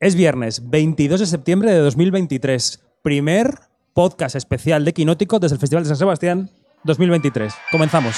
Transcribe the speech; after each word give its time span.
Es 0.00 0.14
viernes 0.14 0.70
22 0.70 1.18
de 1.18 1.26
septiembre 1.26 1.72
de 1.72 1.80
2023. 1.80 2.84
Primer 3.02 3.50
podcast 3.94 4.36
especial 4.36 4.84
de 4.84 4.92
Quinótico 4.92 5.40
desde 5.40 5.54
el 5.54 5.60
Festival 5.60 5.82
de 5.82 5.88
San 5.88 5.96
Sebastián 5.96 6.50
2023. 6.84 7.52
Comenzamos. 7.72 8.14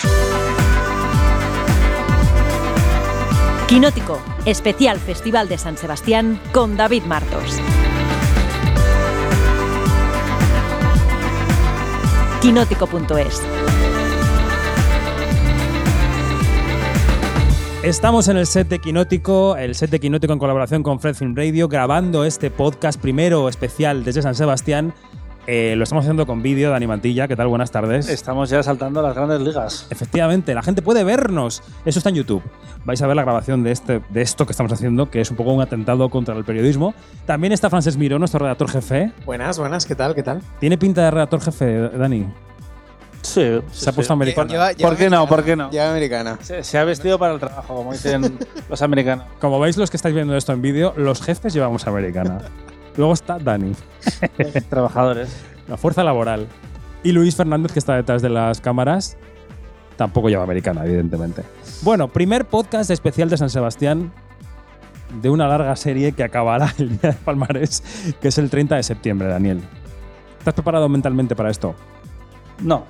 Quinótico, 3.66 4.20
especial 4.44 4.98
Festival 4.98 5.48
de 5.48 5.56
San 5.56 5.78
Sebastián 5.78 6.38
con 6.52 6.76
David 6.76 7.04
Martos. 7.04 7.58
Quinótico.es 12.42 13.40
Estamos 17.82 18.28
en 18.28 18.36
el 18.36 18.46
set 18.46 18.68
de 18.68 18.78
Quinótico, 18.78 19.56
el 19.56 19.74
set 19.74 19.88
de 19.88 20.00
Quinótico 20.00 20.34
en 20.34 20.38
colaboración 20.38 20.82
con 20.82 21.00
Fred 21.00 21.14
Film 21.14 21.34
Radio, 21.34 21.66
grabando 21.66 22.26
este 22.26 22.50
podcast 22.50 23.00
primero 23.00 23.48
especial 23.48 24.04
desde 24.04 24.20
San 24.20 24.34
Sebastián. 24.34 24.92
Eh, 25.46 25.74
lo 25.76 25.84
estamos 25.84 26.02
haciendo 26.02 26.26
con 26.26 26.42
vídeo, 26.42 26.70
Dani 26.70 26.86
Mantilla. 26.86 27.26
¿Qué 27.26 27.36
tal? 27.36 27.48
Buenas 27.48 27.70
tardes. 27.70 28.10
Estamos 28.10 28.50
ya 28.50 28.62
saltando 28.62 29.00
las 29.00 29.14
grandes 29.14 29.40
ligas. 29.40 29.86
Efectivamente, 29.88 30.54
la 30.54 30.62
gente 30.62 30.82
puede 30.82 31.04
vernos. 31.04 31.62
Eso 31.86 31.98
está 32.00 32.10
en 32.10 32.16
YouTube. 32.16 32.42
Vais 32.84 33.00
a 33.00 33.06
ver 33.06 33.16
la 33.16 33.22
grabación 33.22 33.62
de, 33.62 33.72
este, 33.72 34.02
de 34.10 34.20
esto 34.20 34.44
que 34.44 34.52
estamos 34.52 34.70
haciendo, 34.72 35.10
que 35.10 35.22
es 35.22 35.30
un 35.30 35.38
poco 35.38 35.50
un 35.54 35.62
atentado 35.62 36.10
contra 36.10 36.36
el 36.36 36.44
periodismo. 36.44 36.94
También 37.24 37.54
está 37.54 37.70
Frances 37.70 37.96
Miró, 37.96 38.18
nuestro 38.18 38.40
redactor 38.40 38.68
jefe. 38.68 39.10
Buenas, 39.24 39.58
buenas, 39.58 39.86
¿qué 39.86 39.94
tal? 39.94 40.14
¿Qué 40.14 40.22
tal? 40.22 40.42
¿Tiene 40.60 40.76
pinta 40.76 41.02
de 41.02 41.10
redactor 41.12 41.40
jefe, 41.40 41.88
Dani? 41.96 42.26
Sí, 43.22 43.60
Se 43.72 43.90
ha 43.90 43.92
puesto 43.92 44.12
americano. 44.14 44.48
Lleva- 44.50 44.72
lleva 44.72 44.88
¿Por 44.90 44.98
qué 44.98 45.10
no? 45.10 45.16
americana, 45.18 45.28
¿Por 45.36 45.44
qué 45.44 45.56
no? 45.56 45.70
Lleva 45.70 45.90
americana. 45.90 46.38
Se, 46.42 46.64
se 46.64 46.78
ha 46.78 46.84
vestido 46.84 47.18
para 47.18 47.34
el 47.34 47.40
trabajo, 47.40 47.74
como 47.74 47.92
dicen 47.92 48.38
los 48.68 48.82
americanos. 48.82 49.26
Como 49.40 49.60
veis 49.60 49.76
los 49.76 49.90
que 49.90 49.96
estáis 49.96 50.14
viendo 50.14 50.36
esto 50.36 50.52
en 50.52 50.62
vídeo, 50.62 50.94
los 50.96 51.20
jefes 51.22 51.52
llevamos 51.52 51.86
americana. 51.86 52.38
Luego 52.96 53.12
está 53.12 53.38
Dani, 53.38 53.72
Los 54.38 54.64
trabajadores. 54.68 55.28
la 55.68 55.76
fuerza 55.76 56.02
laboral. 56.02 56.46
Y 57.02 57.12
Luis 57.12 57.36
Fernández, 57.36 57.72
que 57.72 57.78
está 57.78 57.94
detrás 57.96 58.20
de 58.22 58.28
las 58.30 58.60
cámaras, 58.60 59.16
tampoco 59.96 60.28
lleva 60.28 60.42
americana, 60.42 60.84
evidentemente. 60.84 61.42
Bueno, 61.82 62.08
primer 62.08 62.46
podcast 62.46 62.90
especial 62.90 63.28
de 63.30 63.36
San 63.36 63.48
Sebastián 63.50 64.12
de 65.22 65.28
una 65.30 65.46
larga 65.48 65.74
serie 65.76 66.12
que 66.12 66.22
acabará 66.24 66.74
el 66.78 66.90
día 66.98 67.10
de 67.10 67.16
Palmares, 67.16 67.82
que 68.20 68.28
es 68.28 68.38
el 68.38 68.48
30 68.50 68.76
de 68.76 68.82
septiembre, 68.82 69.28
Daniel. 69.28 69.60
¿Estás 70.38 70.54
preparado 70.54 70.88
mentalmente 70.88 71.34
para 71.36 71.50
esto? 71.50 71.74
No, 72.62 72.84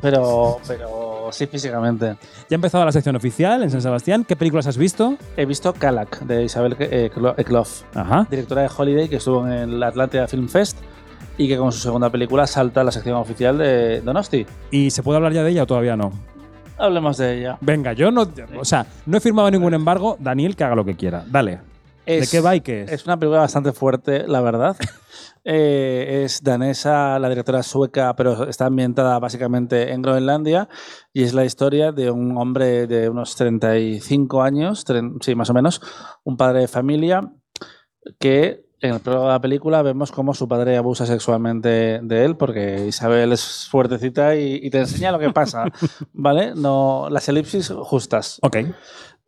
pero, 0.00 0.58
pero 0.66 1.28
sí 1.30 1.46
físicamente. 1.46 2.06
Ya 2.06 2.16
ha 2.50 2.54
empezado 2.56 2.84
la 2.84 2.92
sección 2.92 3.16
oficial 3.16 3.62
en 3.62 3.70
San 3.70 3.80
Sebastián. 3.82 4.24
¿Qué 4.24 4.36
películas 4.36 4.66
has 4.66 4.76
visto? 4.76 5.16
He 5.36 5.44
visto 5.46 5.72
Kalak, 5.72 6.20
de 6.22 6.44
Isabel 6.44 6.76
eh, 6.80 7.10
Klo- 7.14 7.34
Eklof, 7.36 7.82
Ajá. 7.94 8.26
directora 8.30 8.62
de 8.62 8.70
Holiday, 8.76 9.08
que 9.08 9.16
estuvo 9.16 9.46
en 9.46 9.52
el 9.52 9.82
Atlántida 9.82 10.26
Film 10.28 10.48
Fest 10.48 10.78
y 11.38 11.48
que 11.48 11.56
con 11.56 11.72
su 11.72 11.78
segunda 11.78 12.10
película 12.10 12.46
salta 12.46 12.80
a 12.82 12.84
la 12.84 12.90
sección 12.92 13.16
oficial 13.16 13.58
de 13.58 14.00
Donosti. 14.02 14.44
¿Y 14.70 14.90
se 14.90 15.02
puede 15.02 15.16
hablar 15.16 15.32
ya 15.32 15.42
de 15.44 15.50
ella 15.50 15.62
o 15.62 15.66
todavía 15.66 15.96
no? 15.96 16.12
Hablemos 16.78 17.16
de 17.18 17.38
ella. 17.38 17.58
Venga, 17.60 17.92
yo 17.92 18.10
no. 18.10 18.26
O 18.58 18.64
sea, 18.64 18.86
no 19.06 19.16
he 19.16 19.20
firmado 19.20 19.50
ningún 19.50 19.72
embargo. 19.72 20.16
Daniel, 20.18 20.56
que 20.56 20.64
haga 20.64 20.74
lo 20.74 20.84
que 20.84 20.96
quiera. 20.96 21.24
Dale. 21.28 21.60
¿De 22.04 22.26
qué 22.28 22.40
va 22.40 22.56
y 22.56 22.60
qué 22.60 22.82
es? 22.82 22.90
Es 22.92 23.06
una 23.06 23.16
película 23.16 23.40
bastante 23.40 23.70
fuerte, 23.72 24.26
la 24.26 24.40
verdad. 24.40 24.76
Eh, 25.44 26.22
es 26.24 26.42
danesa, 26.42 27.18
la 27.18 27.28
directora 27.28 27.64
sueca, 27.64 28.14
pero 28.14 28.48
está 28.48 28.66
ambientada 28.66 29.18
básicamente 29.18 29.92
en 29.92 30.00
Groenlandia 30.00 30.68
y 31.12 31.24
es 31.24 31.34
la 31.34 31.44
historia 31.44 31.90
de 31.90 32.12
un 32.12 32.36
hombre 32.38 32.86
de 32.86 33.08
unos 33.08 33.34
35 33.34 34.42
años, 34.42 34.84
sí, 35.20 35.34
más 35.34 35.50
o 35.50 35.54
menos, 35.54 35.80
un 36.22 36.36
padre 36.36 36.60
de 36.60 36.68
familia 36.68 37.32
que 38.20 38.66
en 38.80 38.94
el 38.94 39.00
prólogo 39.00 39.26
de 39.26 39.32
la 39.32 39.40
película 39.40 39.82
vemos 39.82 40.10
cómo 40.10 40.34
su 40.34 40.48
padre 40.48 40.76
abusa 40.76 41.06
sexualmente 41.06 42.00
de 42.02 42.24
él 42.24 42.36
porque 42.36 42.86
Isabel 42.86 43.32
es 43.32 43.68
fuertecita 43.70 44.34
y, 44.34 44.60
y 44.62 44.70
te 44.70 44.80
enseña 44.80 45.12
lo 45.12 45.20
que 45.20 45.30
pasa, 45.30 45.64
¿vale? 46.12 46.52
No, 46.54 47.08
las 47.10 47.28
elipsis 47.28 47.68
justas. 47.68 48.38
Ok. 48.42 48.56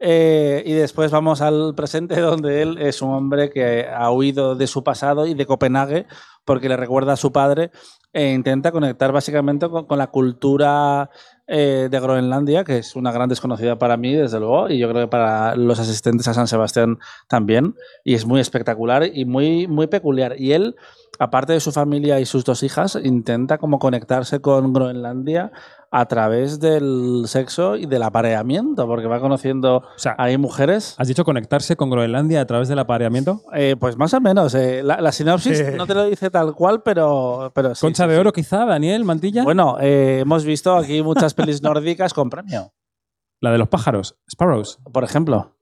Eh, 0.01 0.63
y 0.67 0.73
después 0.73 1.11
vamos 1.11 1.41
al 1.41 1.75
presente 1.75 2.21
donde 2.21 2.63
él 2.63 2.79
es 2.79 3.01
un 3.01 3.11
hombre 3.13 3.51
que 3.51 3.87
ha 3.87 4.11
huido 4.11 4.55
de 4.57 4.67
su 4.67 4.83
pasado 4.83 5.27
y 5.27 5.35
de 5.35 5.47
Copenhague 5.47 6.07
porque 6.45 6.69
le 6.69 6.77
recuerda 6.77 7.15
a 7.15 7.17
su 7.17 7.33
padre 7.33 7.71
e 8.13 8.33
intenta 8.33 8.71
conectar 8.71 9.13
básicamente 9.13 9.69
con, 9.69 9.87
con 9.87 9.99
la 9.99 10.09
cultura 10.09 11.11
eh, 11.47 11.89
de 11.91 12.01
Groenlandia, 12.01 12.65
que 12.65 12.79
es 12.79 12.97
una 12.97 13.13
gran 13.13 13.29
desconocida 13.29 13.79
para 13.79 13.99
mí, 13.99 14.15
desde 14.15 14.41
luego, 14.41 14.71
y 14.71 14.79
yo 14.79 14.89
creo 14.89 15.03
que 15.03 15.11
para 15.11 15.55
los 15.57 15.79
asistentes 15.79 16.27
a 16.27 16.33
San 16.33 16.47
Sebastián 16.47 16.99
también. 17.29 17.75
Y 18.03 18.15
es 18.15 18.25
muy 18.25 18.41
espectacular 18.41 19.05
y 19.13 19.27
muy, 19.27 19.67
muy 19.67 19.87
peculiar. 19.87 20.41
Y 20.41 20.53
él, 20.53 20.75
aparte 21.19 21.53
de 21.53 21.61
su 21.61 21.71
familia 21.71 22.19
y 22.19 22.25
sus 22.25 22.45
dos 22.45 22.63
hijas, 22.63 22.99
intenta 23.03 23.59
como 23.59 23.79
conectarse 23.79 24.41
con 24.41 24.73
Groenlandia 24.73 25.53
a 25.97 26.07
través 26.07 26.59
del 26.59 27.23
sexo 27.27 27.77
y 27.77 27.87
del 27.87 28.03
apareamiento, 28.03 28.85
porque 28.89 29.07
va 29.07 29.21
conociendo 29.21 29.77
O 29.77 29.85
sea, 29.99 30.17
hay 30.19 30.37
mujeres. 30.39 30.97
¿has 30.99 31.07
dicho 31.07 31.25
conectarse 31.25 31.77
con 31.77 31.89
Groenlandia 31.89 32.41
a 32.41 32.47
través 32.47 32.67
del 32.69 32.81
apareamiento? 32.81 33.43
eh, 33.53 33.77
pues 33.79 33.97
más 33.97 34.13
o 34.13 34.21
menos. 34.21 34.55
eh, 34.57 34.83
la, 34.83 35.01
la 35.01 35.13
sinopsis 35.13 35.73
no 35.77 35.87
te 35.87 35.95
lo 35.95 36.05
dice 36.07 36.31
tal 36.31 36.55
cual, 36.55 36.83
pero, 36.83 37.53
pero 37.55 37.75
sí, 37.77 37.81
Concha 37.83 38.05
sí, 38.07 38.11
de 38.11 38.19
oro, 38.19 38.33
quizá, 38.33 38.65
Daniel, 38.65 39.05
Mantilla. 39.05 39.45
Bueno, 39.45 39.77
eh, 39.81 40.19
hemos 40.23 40.45
visto 40.45 40.75
aquí 40.75 41.01
muchas 41.03 41.33
pelis 41.35 41.63
nórdicas 41.63 42.13
con 42.13 42.29
premio, 42.29 42.73
La 43.41 43.53
de 43.53 43.59
los 43.59 43.69
pájaros, 43.69 44.17
Sparrows. 44.29 44.81
por 44.93 45.05
ejemplo. 45.05 45.57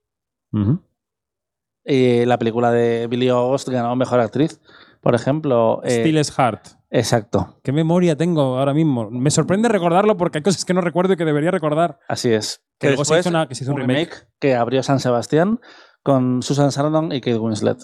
Y 1.85 2.25
la 2.25 2.39
película 2.39 2.71
de 2.71 3.07
Billy 3.09 3.29
August 3.29 3.69
ganó 3.69 3.97
Mejor 3.97 4.21
Actriz, 4.21 4.61
por 5.01 5.15
ejemplo. 5.15 5.81
Still 5.85 6.19
is 6.19 6.31
Heart. 6.31 6.69
Exacto, 6.93 7.59
¿Qué 7.65 7.73
memoria 7.73 8.17
tengo 8.17 8.59
ahora 8.59 8.73
mismo? 8.75 9.11
Me 9.11 9.31
sorprende 9.33 9.69
recordarlo 9.69 10.17
porque 10.17 10.39
hay 10.39 10.43
cosas 10.43 10.65
que 10.65 10.75
no 10.75 10.81
recuerdo 10.81 11.15
y 11.15 11.17
que 11.17 11.25
debería 11.25 11.51
recordar. 11.51 11.99
así 12.09 12.31
es. 12.33 12.63
Que 12.79 12.89
luego 12.89 13.05
se 13.05 13.19
hizo 13.19 13.29
una- 13.31 13.49
que 13.49 13.55
se 13.57 13.65
hizo 13.65 13.73
un 13.73 13.79
remake. 13.79 14.29
que 14.39 14.55
abrió 14.55 14.83
San 14.85 15.01
Sebastián 15.01 15.59
con 16.05 16.43
Susan 16.43 16.71
Sarandon 16.71 17.11
y 17.13 17.21
Kate 17.21 17.39
Winslet. 17.39 17.79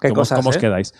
Qué 0.00 0.08
¿Cómo, 0.08 0.20
cosas, 0.20 0.38
cómo 0.38 0.50
os 0.50 0.56
eh? 0.56 0.60
quedáis? 0.60 0.92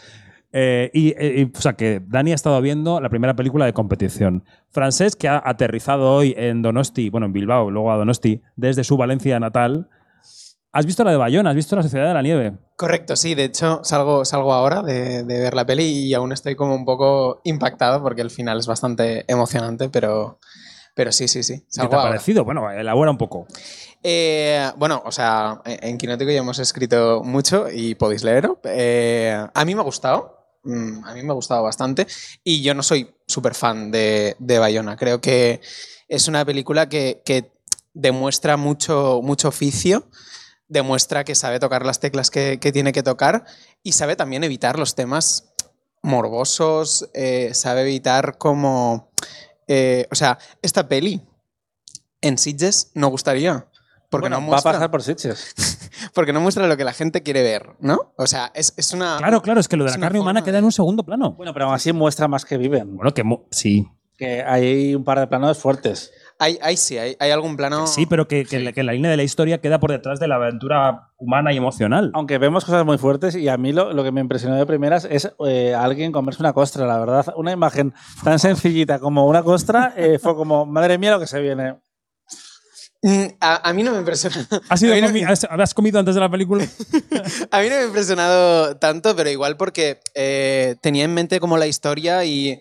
Eh, 0.57 0.91
y, 0.95 1.09
eh, 1.19 1.41
y, 1.53 1.57
o 1.57 1.61
sea, 1.61 1.73
que 1.73 2.01
Dani 2.07 2.31
ha 2.31 2.37
estado 2.37 2.61
viendo 2.61 3.01
la 3.01 3.09
primera 3.09 3.35
película 3.35 3.67
de 3.67 3.73
competición. 3.73 4.45
Francés, 4.71 5.17
que 5.17 5.27
ha 5.29 5.43
aterrizado 5.45 6.13
hoy 6.15 6.33
en 6.37 6.63
Donosti, 6.63 7.11
bueno, 7.11 7.27
en 7.27 7.33
Bilbao, 7.33 7.73
luego 7.73 7.91
a 7.91 7.97
Donosti, 7.97 8.41
desde 8.55 8.85
su 8.85 8.97
Valencia 8.97 9.41
natal. 9.41 9.89
¿Has 10.75 10.87
visto 10.87 11.05
la 11.05 11.13
de 11.13 11.17
Bayona? 11.17 11.51
¿Has 11.51 11.57
visto 11.57 11.77
La 11.77 11.83
Sociedad 11.83 12.09
de 12.09 12.15
la 12.15 12.23
Nieve? 12.23 12.53
Correcto, 12.77 13.15
sí. 13.15 13.35
De 13.35 13.45
hecho, 13.45 13.81
salgo, 13.85 14.25
salgo 14.25 14.53
ahora 14.53 14.83
de, 14.83 15.23
de 15.23 15.41
ver 15.41 15.55
la 15.55 15.65
peli 15.65 15.85
y 15.85 16.15
aún 16.15 16.33
estoy 16.33 16.57
como 16.57 16.75
un 16.75 16.85
poco 16.85 17.41
impactado 17.45 18.03
porque 18.03 18.23
el 18.23 18.31
final 18.31 18.59
es 18.59 18.67
bastante 18.67 19.25
emocionante, 19.29 19.89
pero, 19.89 20.41
pero 20.95 21.13
sí, 21.13 21.29
sí, 21.29 21.45
sí. 21.45 21.61
¿Qué 21.61 21.67
te 21.73 21.81
ha 21.83 21.85
ahora. 21.85 22.03
parecido? 22.11 22.45
Bueno, 22.45 22.69
elabora 22.71 23.13
un 23.13 23.19
poco. 23.19 23.47
Eh, 24.03 24.69
bueno, 24.77 25.01
o 25.07 25.13
sea, 25.13 25.63
en 25.65 25.97
Quinótico 25.97 26.31
ya 26.33 26.39
hemos 26.41 26.59
escrito 26.59 27.23
mucho 27.25 27.67
y 27.73 27.95
podéis 27.95 28.25
leerlo. 28.25 28.59
Eh, 28.65 29.47
a 29.55 29.65
mí 29.65 29.75
me 29.77 29.81
ha 29.81 29.85
gustado. 29.85 30.39
mm, 30.65 31.05
A 31.05 31.15
mí 31.15 31.23
me 31.23 31.31
ha 31.31 31.35
gustado 31.35 31.63
bastante. 31.63 32.07
Y 32.43 32.63
yo 32.63 32.75
no 32.75 32.83
soy 32.83 33.15
súper 33.29 33.55
fan 33.55 33.91
de, 33.93 34.35
de 34.41 34.59
Bayona. 34.59 34.97
Creo 34.97 35.21
que 35.21 35.61
es 36.09 36.27
una 36.27 36.45
película 36.45 36.89
que, 36.89 37.23
que 37.25 37.53
demuestra 37.95 38.57
mucho, 38.57 39.21
mucho 39.23 39.47
oficio. 39.49 40.09
Demuestra 40.69 41.25
que 41.25 41.35
sabe 41.35 41.61
tocar 41.61 41.85
las 41.85 42.01
teclas 42.01 42.31
que, 42.31 42.59
que 42.59 42.73
tiene 42.73 42.93
que 42.93 43.03
tocar. 43.03 43.45
Y 43.83 43.93
sabe 43.93 44.17
también 44.17 44.45
evitar 44.45 44.79
los 44.79 44.95
temas 44.95 45.53
morbosos. 46.03 47.09
eh, 47.15 47.51
sabe 47.55 47.83
evitar 47.83 48.39
como. 48.39 49.11
eh, 49.69 50.07
o 50.11 50.15
sea, 50.15 50.39
esta 50.63 50.89
peli 50.89 51.23
en 52.21 52.39
Sitges 52.39 52.91
no 52.95 53.09
gustaría. 53.09 53.67
Porque 54.11 54.25
Bueno, 54.29 54.37
no 54.37 54.43
va 54.43 54.47
a 54.47 54.51
muestra, 54.51 54.73
pasar 54.73 54.91
por 54.91 55.03
Sitges. 55.03 55.55
porque 56.15 56.33
no 56.33 56.41
muestra 56.41 56.67
lo 56.69 56.77
que 56.77 56.85
la 56.85 56.93
gente 56.93 57.23
quiere 57.23 57.43
ver, 57.43 57.71
¿no? 57.81 58.13
O 58.17 58.27
sea, 58.27 58.53
es, 58.55 58.73
es 58.77 58.93
una. 58.93 59.17
Claro, 59.19 59.43
claro, 59.43 59.61
es 59.61 59.67
que 59.67 59.77
lo 59.77 59.85
de 59.85 59.91
la 59.91 59.97
una 59.97 60.07
carne 60.07 60.21
humana 60.21 60.45
queda 60.45 60.59
en 60.59 60.65
un 60.65 60.73
segundo 60.73 61.03
plano. 61.03 61.33
Bueno, 61.33 61.53
pero 61.53 61.67
aún 61.67 61.75
así 61.75 61.93
muestra 61.93 62.29
más 62.29 62.45
que 62.45 62.57
viven. 62.57 62.97
Bueno, 62.97 63.13
que 63.13 63.25
sí. 63.51 63.89
Que 64.17 64.43
hay 64.43 64.95
un 64.95 65.03
par 65.03 65.19
de 65.19 65.27
planos 65.27 65.59
fuertes. 65.59 66.13
Hay, 66.39 66.59
hay 66.63 66.77
sí, 66.77 66.99
hay, 66.99 67.17
hay 67.21 67.31
algún 67.31 67.57
plano. 67.57 67.87
Sí, 67.87 68.07
pero 68.07 68.27
que, 68.29 68.45
que 68.45 68.59
la- 68.61 68.73
que 68.73 68.83
la 68.83 68.93
línea 68.93 69.11
de 69.11 69.17
la 69.17 69.23
historia 69.23 69.61
queda 69.61 69.79
por 69.79 69.91
detrás 69.93 70.19
de 70.21 70.27
la 70.29 70.35
aventura 70.35 71.09
humana 71.17 71.53
y 71.53 71.57
emocional. 71.57 72.11
Aunque 72.15 72.39
vemos 72.39 72.65
cosas 72.65 72.85
muy 72.85 72.99
fuertes 72.99 73.35
y 73.37 73.49
a 73.49 73.57
mí 73.57 73.73
lo, 73.73 73.93
lo 73.93 74.03
que 74.05 74.13
me 74.13 74.21
impresionó 74.21 74.57
de 74.57 74.67
primeras 74.67 75.07
es 75.09 75.31
eh, 75.47 75.75
alguien 75.75 76.11
comerse 76.13 76.43
una 76.43 76.53
costra, 76.53 76.87
la 76.87 76.99
verdad. 76.99 77.27
Una 77.37 77.53
imagen 77.53 77.95
tan 78.25 78.39
sencillita 78.39 78.99
como 78.99 79.27
una 79.27 79.43
costra 79.43 79.95
eh, 79.97 80.19
fue 80.21 80.35
como, 80.35 80.67
madre 80.67 80.99
mía, 80.99 81.13
lo 81.13 81.21
que 81.21 81.27
se 81.27 81.41
viene. 81.41 81.77
Mm, 83.03 83.27
A, 83.41 83.69
a 83.69 83.73
mí 83.75 83.83
no 83.83 83.93
me 83.93 83.99
impresiona. 83.99 84.37
¿Has, 84.69 84.83
ido 84.83 84.93
a, 84.95 85.09
mí 85.09 85.21
no, 85.23 85.29
¿Has 85.63 85.75
comido 85.75 85.99
antes 85.99 86.15
de 86.15 86.21
la 86.21 86.31
película? 86.31 86.65
a 87.51 87.61
mí 87.61 87.69
no 87.69 87.75
me 87.77 87.83
ha 87.83 87.87
impresionado 87.87 88.77
tanto, 88.79 89.15
pero 89.15 89.29
igual 89.31 89.57
porque 89.57 90.01
eh, 90.15 90.77
tenía 90.81 91.05
en 91.05 91.13
mente 91.15 91.39
como 91.39 91.59
la 91.59 91.67
historia 91.67 92.25
y 92.25 92.61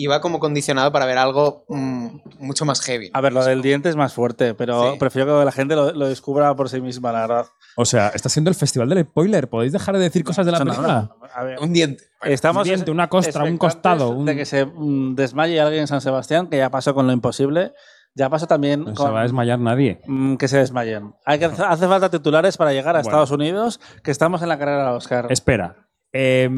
iba 0.00 0.20
como 0.20 0.38
condicionado 0.38 0.92
para 0.92 1.06
ver 1.06 1.18
algo 1.18 1.64
mm, 1.68 2.06
mucho 2.38 2.64
más 2.64 2.80
heavy. 2.82 3.10
A 3.12 3.20
ver, 3.20 3.32
lo 3.32 3.44
del 3.44 3.62
diente 3.62 3.88
es 3.88 3.96
más 3.96 4.12
fuerte, 4.14 4.54
pero 4.54 4.92
Sí. 4.92 4.98
prefiero 4.98 5.38
que 5.38 5.44
la 5.44 5.52
gente 5.52 5.74
lo, 5.74 5.92
lo 5.92 6.08
descubra 6.08 6.54
por 6.54 6.68
sí 6.68 6.80
misma, 6.80 7.12
la 7.12 7.20
verdad. 7.22 7.46
O 7.76 7.84
sea, 7.84 8.08
está 8.08 8.28
siendo 8.28 8.48
el 8.50 8.54
festival 8.54 8.88
del 8.88 9.04
spoiler. 9.04 9.48
¿Podéis 9.48 9.72
dejar 9.72 9.96
de 9.96 10.02
decir 10.02 10.24
cosas 10.24 10.46
de 10.46 10.52
la 10.52 10.58
no, 10.60 10.64
película? 10.64 11.10
no, 11.20 11.26
a 11.34 11.42
ver. 11.44 11.58
Un 11.60 11.72
diente. 11.72 12.04
Estamos 12.22 12.62
Un 12.62 12.68
diente, 12.68 12.90
una 12.90 13.08
costra, 13.08 13.42
un 13.42 13.48
expectantes 13.50 13.74
costado, 13.74 14.10
un- 14.10 14.24
De 14.26 14.34
que 14.36 14.44
se 14.46 14.64
mm, 14.66 15.14
desmaye 15.14 15.60
alguien 15.60 15.82
en 15.82 15.86
San 15.88 16.00
Sebastián, 16.00 16.48
que 16.48 16.56
ya 16.56 16.70
pasó 16.70 16.94
con 16.94 17.06
lo 17.06 17.12
imposible. 17.12 17.72
Ya 18.14 18.30
pasó 18.30 18.46
también 18.46 18.80
No 18.80 18.90
se 18.90 18.94
con 18.94 19.14
va 19.14 19.20
a 19.20 19.22
desmayar 19.24 19.58
nadie. 19.58 20.00
mm, 20.06 20.36
que 20.36 20.48
se 20.48 20.56
desmayen. 20.56 21.14
Hay 21.26 21.38
que, 21.38 21.44
hace 21.44 21.86
falta 21.86 22.08
titulares 22.10 22.56
para 22.56 22.72
llegar 22.72 22.96
a 22.96 23.00
Bueno. 23.00 23.08
Estados 23.10 23.30
Unidos, 23.30 23.78
que 24.02 24.10
estamos 24.10 24.40
en 24.40 24.48
la 24.48 24.58
carrera 24.58 24.88
al 24.88 24.94
Oscar. 24.96 25.26
Espera. 25.30 25.86
eh, 26.14 26.48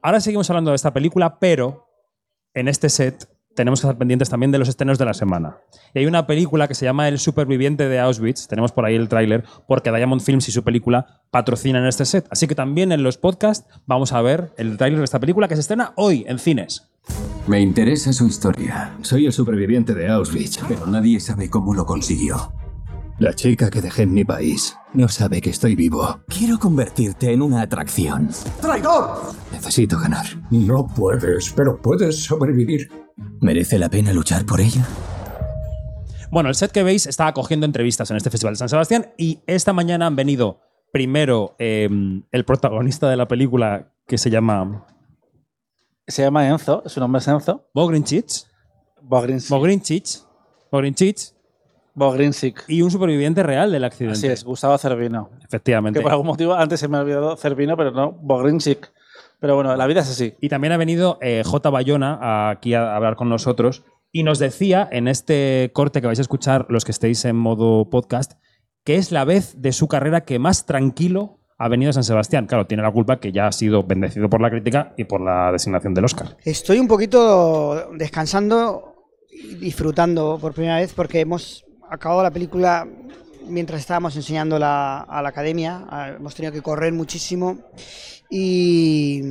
ahora 0.00 0.20
seguimos 0.20 0.48
hablando 0.48 0.70
de 0.70 0.76
esta 0.76 0.92
película, 0.92 1.40
pero 1.40 1.87
en 2.58 2.68
este 2.68 2.88
set 2.88 3.28
tenemos 3.54 3.80
que 3.80 3.88
estar 3.88 3.98
pendientes 3.98 4.28
también 4.28 4.52
de 4.52 4.58
los 4.58 4.68
estrenos 4.68 4.98
de 4.98 5.04
la 5.04 5.14
semana. 5.14 5.56
Y 5.92 5.98
hay 5.98 6.06
una 6.06 6.28
película 6.28 6.68
que 6.68 6.74
se 6.74 6.84
llama 6.84 7.08
El 7.08 7.18
superviviente 7.18 7.88
de 7.88 7.98
Auschwitz. 7.98 8.46
Tenemos 8.46 8.70
por 8.70 8.84
ahí 8.84 8.94
el 8.94 9.08
tráiler, 9.08 9.44
porque 9.66 9.90
Diamond 9.90 10.20
Films 10.20 10.48
y 10.48 10.52
su 10.52 10.62
película 10.62 11.22
patrocinan 11.32 11.84
este 11.84 12.04
set. 12.04 12.26
Así 12.30 12.46
que 12.46 12.54
también 12.54 12.92
en 12.92 13.02
los 13.02 13.18
podcasts 13.18 13.68
vamos 13.86 14.12
a 14.12 14.22
ver 14.22 14.52
el 14.58 14.76
tráiler 14.76 15.00
de 15.00 15.04
esta 15.04 15.18
película 15.18 15.48
que 15.48 15.56
se 15.56 15.62
estrena 15.62 15.92
hoy 15.96 16.24
en 16.28 16.38
cines. 16.38 16.88
Me 17.48 17.60
interesa 17.60 18.12
su 18.12 18.28
historia. 18.28 18.96
Soy 19.02 19.26
el 19.26 19.32
superviviente 19.32 19.92
de 19.92 20.08
Auschwitz, 20.08 20.60
pero 20.68 20.86
nadie 20.86 21.18
sabe 21.18 21.50
cómo 21.50 21.74
lo 21.74 21.84
consiguió. 21.84 22.52
La 23.18 23.34
chica 23.34 23.68
que 23.68 23.80
dejé 23.80 24.02
en 24.02 24.14
mi 24.14 24.24
país 24.24 24.76
no 24.94 25.08
sabe 25.08 25.40
que 25.40 25.50
estoy 25.50 25.74
vivo. 25.74 26.20
Quiero 26.28 26.56
convertirte 26.56 27.32
en 27.32 27.42
una 27.42 27.62
atracción. 27.62 28.28
Necesito 29.50 29.98
ganar. 29.98 30.24
No 30.52 30.86
puedes, 30.86 31.52
pero 31.52 31.82
puedes 31.82 32.22
sobrevivir. 32.22 32.88
¿Merece 33.40 33.76
la 33.76 33.88
pena 33.88 34.12
luchar 34.12 34.46
por 34.46 34.60
ella? 34.60 34.86
Bueno, 36.30 36.48
el 36.48 36.54
set 36.54 36.70
que 36.70 36.84
veis 36.84 37.06
está 37.08 37.26
acogiendo 37.26 37.66
entrevistas 37.66 38.08
en 38.12 38.18
este 38.18 38.30
Festival 38.30 38.54
de 38.54 38.58
San 38.58 38.68
Sebastián 38.68 39.08
y 39.16 39.40
esta 39.48 39.72
mañana 39.72 40.06
han 40.06 40.14
venido 40.14 40.60
primero 40.92 41.56
eh, 41.58 41.88
el 42.30 42.44
protagonista 42.44 43.10
de 43.10 43.16
la 43.16 43.26
película 43.26 43.94
que 44.06 44.16
se 44.16 44.30
llama 44.30 44.86
Se 46.06 46.22
llama 46.22 46.46
Enzo, 46.46 46.84
su 46.86 47.00
nombre 47.00 47.18
es 47.18 47.26
Enzo. 47.26 47.68
Bogrinchich, 47.74 48.44
Bogrinsic. 49.02 49.50
Bogrinchich, 49.50 50.18
Bogrinchich 50.70 51.37
Bogrinsic. 51.98 52.64
y 52.68 52.82
un 52.82 52.90
superviviente 52.90 53.42
real 53.42 53.72
del 53.72 53.84
accidente. 53.84 54.18
Así 54.18 54.26
es, 54.28 54.44
Gustavo 54.44 54.78
Cervino. 54.78 55.30
Efectivamente. 55.44 55.98
Que 55.98 56.02
por 56.02 56.12
algún 56.12 56.26
motivo 56.26 56.54
antes 56.54 56.80
se 56.80 56.88
me 56.88 56.98
olvidó 56.98 57.36
Cervino, 57.36 57.76
pero 57.76 57.90
no, 57.90 58.12
Bogrinsic. 58.12 58.92
Pero 59.40 59.54
bueno, 59.54 59.76
la 59.76 59.86
vida 59.86 60.00
es 60.00 60.10
así. 60.10 60.34
Y 60.40 60.48
también 60.48 60.72
ha 60.72 60.76
venido 60.76 61.18
eh, 61.20 61.42
J. 61.44 61.70
Bayona 61.70 62.50
aquí 62.50 62.74
a 62.74 62.96
hablar 62.96 63.16
con 63.16 63.28
nosotros 63.28 63.84
y 64.10 64.22
nos 64.22 64.38
decía 64.38 64.88
en 64.90 65.06
este 65.06 65.70
corte 65.74 66.00
que 66.00 66.06
vais 66.06 66.18
a 66.18 66.22
escuchar 66.22 66.66
los 66.68 66.84
que 66.84 66.92
estéis 66.92 67.24
en 67.24 67.36
modo 67.36 67.88
podcast 67.90 68.32
que 68.88 68.96
es 68.96 69.12
la 69.12 69.26
vez 69.26 69.60
de 69.60 69.72
su 69.72 69.86
carrera 69.86 70.22
que 70.22 70.38
más 70.38 70.64
tranquilo 70.64 71.40
ha 71.58 71.68
venido 71.68 71.90
a 71.90 71.92
San 71.92 72.04
Sebastián. 72.04 72.46
Claro, 72.46 72.66
tiene 72.66 72.82
la 72.82 72.90
culpa 72.90 73.20
que 73.20 73.32
ya 73.32 73.46
ha 73.46 73.52
sido 73.52 73.82
bendecido 73.82 74.30
por 74.30 74.40
la 74.40 74.48
crítica 74.48 74.94
y 74.96 75.04
por 75.04 75.20
la 75.20 75.52
designación 75.52 75.92
del 75.92 76.06
Oscar. 76.06 76.38
Estoy 76.42 76.78
un 76.78 76.88
poquito 76.88 77.90
descansando 77.94 79.10
y 79.30 79.56
disfrutando 79.56 80.38
por 80.40 80.54
primera 80.54 80.76
vez 80.76 80.94
porque 80.94 81.20
hemos 81.20 81.66
acabado 81.90 82.22
la 82.22 82.30
película 82.30 82.86
mientras 83.46 83.80
estábamos 83.80 84.14
enseñando 84.16 84.58
la- 84.58 85.00
a 85.00 85.22
la 85.22 85.28
academia. 85.30 86.14
Hemos 86.16 86.34
tenido 86.34 86.52
que 86.52 86.62
correr 86.62 86.92
muchísimo 86.92 87.58
y 88.30 89.22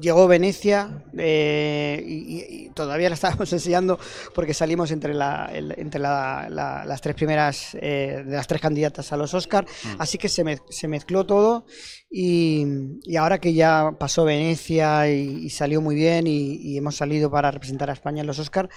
llegó 0.00 0.28
Venecia 0.28 1.04
eh, 1.16 2.00
y, 2.06 2.70
todavía 2.70 3.08
la 3.08 3.14
estábamos 3.16 3.52
enseñando 3.52 3.98
porque 4.34 4.54
salimos 4.54 4.92
entre, 4.92 5.12
la, 5.14 5.50
el- 5.52 5.74
entre 5.76 6.00
la- 6.00 6.46
la- 6.48 6.84
las 6.84 7.00
tres 7.00 7.16
primeras 7.16 7.74
eh, 7.80 8.22
de 8.24 8.36
las 8.36 8.46
tres 8.46 8.60
candidatas 8.60 9.12
a 9.12 9.16
los 9.16 9.34
Oscar. 9.34 9.66
Así 9.98 10.16
que 10.18 10.28
se, 10.28 10.44
se 10.70 10.86
mezcló 10.88 11.26
todo 11.26 11.66
y, 12.10 12.64
y 13.02 13.16
ahora 13.16 13.38
que 13.40 13.54
ya 13.54 13.90
pasó 13.98 14.24
Venecia 14.24 15.10
y, 15.10 15.46
y 15.46 15.50
salió 15.50 15.80
muy 15.80 15.96
bien 15.96 16.28
y, 16.28 16.54
y 16.62 16.78
hemos 16.78 16.94
salido 16.96 17.28
para 17.30 17.50
representar 17.50 17.90
a 17.90 17.94
España 17.94 18.20
en 18.20 18.28
los 18.28 18.38
Oscar, 18.38 18.68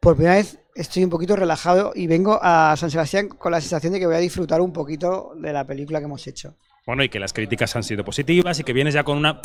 por 0.00 0.16
primera 0.16 0.36
vez 0.36 0.58
estoy 0.74 1.04
un 1.04 1.10
poquito 1.10 1.36
relajado 1.36 1.92
y 1.94 2.06
vengo 2.06 2.38
a 2.42 2.74
San 2.76 2.90
Sebastián 2.90 3.28
con 3.28 3.52
la 3.52 3.60
sensación 3.60 3.92
de 3.92 4.00
que 4.00 4.06
voy 4.06 4.16
a 4.16 4.20
disfrutar 4.20 4.60
un 4.60 4.72
poquito 4.72 5.32
de 5.36 5.52
la 5.52 5.66
película 5.66 5.98
que 5.98 6.06
hemos 6.06 6.26
hecho. 6.26 6.56
Bueno, 6.86 7.04
y 7.04 7.08
que 7.08 7.20
las 7.20 7.32
críticas 7.32 7.76
han 7.76 7.82
sido 7.82 8.04
positivas 8.04 8.58
y 8.58 8.64
que 8.64 8.72
vienes 8.72 8.94
ya 8.94 9.04
con 9.04 9.18
una, 9.18 9.40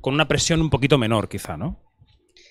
con 0.00 0.14
una 0.14 0.26
presión 0.26 0.60
un 0.60 0.70
poquito 0.70 0.98
menor, 0.98 1.28
quizá, 1.28 1.56
¿no? 1.56 1.80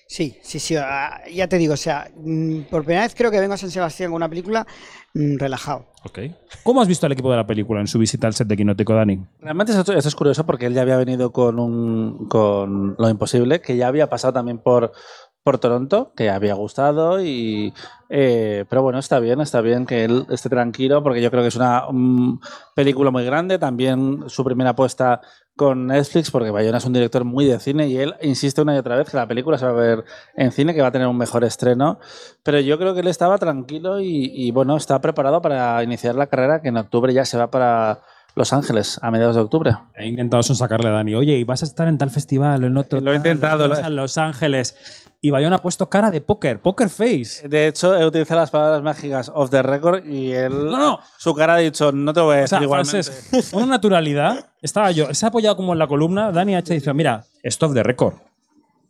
Sí, 0.08 0.36
sí, 0.42 0.58
sí, 0.58 0.76
ah, 0.76 1.22
ya 1.32 1.48
te 1.48 1.56
digo, 1.56 1.74
o 1.74 1.76
sea, 1.76 2.10
mm, 2.14 2.62
por 2.70 2.84
primera 2.84 3.04
vez 3.04 3.14
creo 3.14 3.30
que 3.30 3.40
vengo 3.40 3.54
a 3.54 3.56
San 3.56 3.70
Sebastián 3.70 4.10
con 4.10 4.16
una 4.16 4.28
película 4.28 4.66
mm, 5.14 5.38
relajado. 5.38 5.86
Ok. 6.04 6.18
¿Cómo 6.64 6.82
has 6.82 6.88
visto 6.88 7.06
al 7.06 7.12
equipo 7.12 7.30
de 7.30 7.36
la 7.36 7.46
película 7.46 7.80
en 7.80 7.86
su 7.86 7.98
visita 7.98 8.26
al 8.26 8.34
set 8.34 8.46
de 8.46 8.56
Quinótico, 8.56 8.94
Dani? 8.94 9.24
Realmente 9.40 9.72
esto, 9.72 9.92
esto 9.92 10.08
es 10.08 10.14
curioso 10.14 10.44
porque 10.44 10.66
él 10.66 10.74
ya 10.74 10.82
había 10.82 10.96
venido 10.96 11.32
con, 11.32 11.58
un, 11.58 12.28
con 12.28 12.94
Lo 12.98 13.08
Imposible, 13.08 13.60
que 13.60 13.76
ya 13.76 13.88
había 13.88 14.10
pasado 14.10 14.34
también 14.34 14.58
por, 14.58 14.92
por 15.42 15.58
Toronto, 15.58 16.12
que 16.16 16.30
había 16.30 16.54
gustado. 16.54 17.20
y 17.22 17.72
eh, 18.08 18.64
Pero 18.68 18.82
bueno, 18.82 18.98
está 18.98 19.18
bien, 19.18 19.40
está 19.40 19.60
bien 19.60 19.86
que 19.86 20.04
él 20.04 20.26
esté 20.30 20.48
tranquilo 20.48 21.02
porque 21.02 21.20
yo 21.22 21.30
creo 21.30 21.42
que 21.42 21.48
es 21.48 21.56
una 21.56 21.84
mm, 21.90 22.40
película 22.74 23.10
muy 23.10 23.24
grande. 23.24 23.58
También 23.58 24.24
su 24.28 24.44
primera 24.44 24.70
apuesta 24.70 25.20
con 25.56 25.88
Netflix, 25.88 26.30
porque 26.30 26.50
Bayona 26.50 26.78
es 26.78 26.84
un 26.86 26.92
director 26.94 27.24
muy 27.24 27.44
de 27.44 27.58
cine 27.60 27.86
y 27.88 27.96
él 27.98 28.14
insiste 28.22 28.62
una 28.62 28.74
y 28.74 28.78
otra 28.78 28.96
vez 28.96 29.10
que 29.10 29.16
la 29.16 29.26
película 29.28 29.58
se 29.58 29.66
va 29.66 29.72
a 29.72 29.74
ver 29.74 30.04
en 30.34 30.50
cine, 30.52 30.74
que 30.74 30.80
va 30.80 30.88
a 30.88 30.92
tener 30.92 31.06
un 31.08 31.18
mejor 31.18 31.44
estreno. 31.44 31.98
Pero 32.42 32.60
yo 32.60 32.78
creo 32.78 32.94
que 32.94 33.00
él 33.00 33.08
estaba 33.08 33.36
tranquilo 33.38 34.00
y, 34.00 34.30
y, 34.34 34.50
bueno, 34.50 34.76
está 34.76 35.00
preparado 35.00 35.42
para 35.42 35.82
iniciar 35.82 36.14
la 36.14 36.26
carrera 36.28 36.62
que 36.62 36.68
en 36.68 36.76
octubre 36.78 37.12
ya 37.12 37.24
se 37.26 37.36
va 37.36 37.50
para 37.50 38.00
Los 38.34 38.54
Ángeles, 38.54 38.98
a 39.02 39.10
mediados 39.10 39.36
de 39.36 39.42
octubre. 39.42 39.72
He 39.94 40.06
intentado 40.06 40.42
sonsacarle 40.42 40.88
a 40.88 40.92
Dani. 40.92 41.14
Oye, 41.14 41.34
¿y 41.36 41.44
vas 41.44 41.62
a 41.62 41.66
estar 41.66 41.86
en 41.86 41.98
tal 41.98 42.08
festival 42.10 42.64
o 42.64 42.66
en 42.66 42.76
otro? 42.78 43.00
Lo 43.02 43.10
he 43.12 43.18
tal? 43.18 43.26
intentado, 43.32 43.68
Vas 43.68 43.80
lo- 43.80 43.84
a 43.84 43.90
Los 43.90 44.16
Ángeles. 44.16 45.01
Y 45.24 45.30
Bayona 45.30 45.56
ha 45.56 45.62
puesto 45.62 45.88
cara 45.88 46.10
de 46.10 46.20
póker, 46.20 46.60
poker 46.60 46.88
face. 46.88 47.48
De 47.48 47.68
hecho, 47.68 47.96
he 47.96 48.04
utilizado 48.04 48.40
las 48.40 48.50
palabras 48.50 48.82
mágicas 48.82 49.30
off 49.32 49.50
the 49.50 49.62
record 49.62 50.04
y 50.04 50.32
él, 50.32 50.52
No, 50.52 50.76
no. 50.76 51.00
su 51.16 51.32
cara 51.32 51.54
ha 51.54 51.58
dicho, 51.58 51.92
no 51.92 52.12
te 52.12 52.20
voy 52.20 52.34
a 52.34 52.38
O 52.38 52.40
decir 52.40 52.48
sea, 52.58 52.62
igualmente. 52.64 53.10
Una 53.52 53.66
naturalidad. 53.66 54.50
Estaba 54.60 54.90
yo, 54.90 55.14
se 55.14 55.24
ha 55.24 55.28
apoyado 55.28 55.54
como 55.56 55.74
en 55.74 55.78
la 55.78 55.86
columna. 55.86 56.32
Dani 56.32 56.56
H. 56.56 56.74
dice: 56.74 56.92
Mira, 56.92 57.24
stop 57.44 57.70
de 57.70 57.84
récord. 57.84 58.14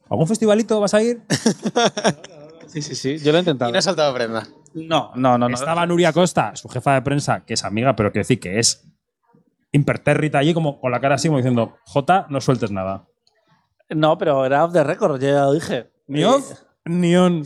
¿Algún 0.09 0.27
festivalito 0.27 0.81
vas 0.81 0.95
a 0.95 1.03
ir? 1.03 1.23
Sí, 2.67 2.81
sí, 2.81 2.95
sí, 2.95 3.19
yo 3.19 3.33
lo 3.33 3.37
he 3.37 3.41
intentado. 3.41 3.69
Y 3.69 3.73
no 3.75 3.79
ha 3.79 3.83
saltado 3.83 4.15
prenda. 4.15 4.47
No, 4.73 5.11
no, 5.15 5.37
no. 5.37 5.51
no. 5.51 5.55
Estaba 5.55 5.85
Nuria 5.85 6.15
Costa, 6.15 6.57
su 6.57 6.67
jefa 6.71 6.95
de 6.95 7.03
prensa, 7.03 7.45
que 7.45 7.53
es 7.55 7.65
amiga, 7.65 7.95
pero 7.95 8.11
que 8.11 8.21
decir 8.21 8.41
que 8.41 8.59
es 8.59 8.89
impertérrita 9.71 10.39
allí, 10.39 10.55
como 10.55 10.81
con 10.81 10.91
la 10.91 11.01
cara 11.01 11.17
así, 11.17 11.29
como 11.29 11.37
diciendo: 11.37 11.77
J, 11.85 12.27
no 12.31 12.41
sueltes 12.41 12.71
nada. 12.71 13.05
No, 13.91 14.17
pero 14.17 14.47
era 14.47 14.65
off 14.65 14.73
the 14.73 14.83
record, 14.83 15.21
yo 15.21 15.29
ya 15.29 15.43
lo 15.45 15.53
dije. 15.53 15.92
Ni 16.07 16.21
Y- 16.21 16.25
off, 16.25 16.53
ni 16.85 17.17
on. 17.17 17.43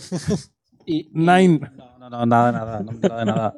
y- 0.87 0.99
y- 1.01 1.11
Nine. 1.13 1.61
No, 1.77 1.99
no, 1.99 2.11
no, 2.11 2.27
nada, 2.27 2.53
nada, 2.53 2.81
no, 2.81 2.93
nada, 2.93 3.19
de 3.19 3.25
nada. 3.25 3.55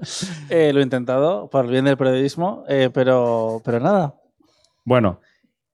Eh, 0.49 0.73
lo 0.73 0.81
he 0.81 0.83
intentado 0.83 1.49
por 1.51 1.65
el 1.67 1.71
bien 1.71 1.85
del 1.85 1.97
periodismo, 1.97 2.65
eh, 2.69 2.91
pero, 2.93 3.61
pero 3.65 3.79
nada. 3.81 4.15
Bueno, 4.85 5.21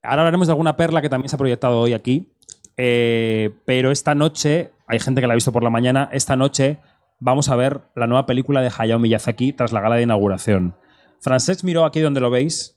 ahora 0.02 0.22
hablaremos 0.22 0.48
de 0.48 0.52
alguna 0.52 0.76
perla 0.76 1.00
que 1.00 1.08
también 1.08 1.28
se 1.28 1.36
ha 1.36 1.38
proyectado 1.38 1.80
hoy 1.80 1.92
aquí. 1.92 2.30
eh, 2.76 3.54
pero 3.64 3.92
esta 3.92 4.16
noche, 4.16 4.72
hay 4.88 4.98
gente 4.98 5.20
que 5.20 5.28
la 5.28 5.34
ha 5.34 5.36
visto 5.36 5.52
por 5.52 5.62
la 5.62 5.70
mañana, 5.70 6.08
esta 6.12 6.34
noche 6.34 6.78
vamos 7.20 7.48
a 7.48 7.54
ver 7.54 7.82
la 7.94 8.08
nueva 8.08 8.26
película 8.26 8.60
de 8.62 8.72
Hayao 8.76 8.98
Miyazaki 8.98 9.52
tras 9.52 9.70
la 9.72 9.80
gala 9.80 9.94
de 9.94 10.02
inauguración. 10.02 10.74
Francesc 11.20 11.62
Miró, 11.62 11.84
aquí 11.84 12.00
donde 12.00 12.20
lo 12.20 12.30
veis, 12.30 12.76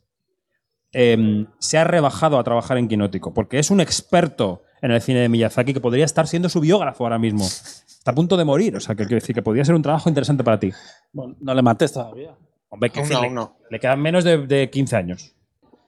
em, 0.92 1.48
se 1.58 1.80
ha 1.80 1.84
rebajado 1.84 2.38
a 2.38 2.44
trabajar 2.44 2.78
en 2.78 2.88
Quinótico, 2.88 3.34
porque 3.34 3.58
es 3.58 3.72
un 3.72 3.82
experto 3.82 4.62
en 4.82 4.92
el 4.92 5.02
cine 5.02 5.20
de 5.22 5.30
Miyazaki 5.30 5.74
que 5.74 5.80
podría 5.82 6.06
estar 6.06 6.28
siendo 6.28 6.50
su 6.50 6.60
biógrafo 6.60 7.04
ahora 7.04 7.18
mismo. 7.20 7.44
Está 7.46 8.12
a 8.12 8.16
punto 8.16 8.38
de 8.38 8.46
morir, 8.46 8.76
o 8.76 8.80
sea, 8.80 8.96
que 8.96 9.06
quiero 9.06 9.20
decir 9.20 9.34
que 9.36 9.42
podría 9.42 9.66
ser 9.66 9.76
un 9.76 9.82
trabajo 9.82 10.08
interesante 10.10 10.44
para 10.44 10.60
ti. 10.60 10.72
Bueno, 11.12 11.36
no 11.40 11.54
le 11.54 11.62
mates 11.62 11.94
todavía. 11.94 12.36
Hombre, 12.70 12.90
que 12.90 13.00
Aún 13.00 13.08
sí, 13.08 13.14
no, 13.14 13.22
le, 13.22 13.28
aún 13.28 13.36
no. 13.36 13.58
le 13.70 13.80
quedan 13.80 14.02
menos 14.02 14.24
de, 14.24 14.46
de 14.46 14.70
15 14.70 14.96
años. 14.96 15.34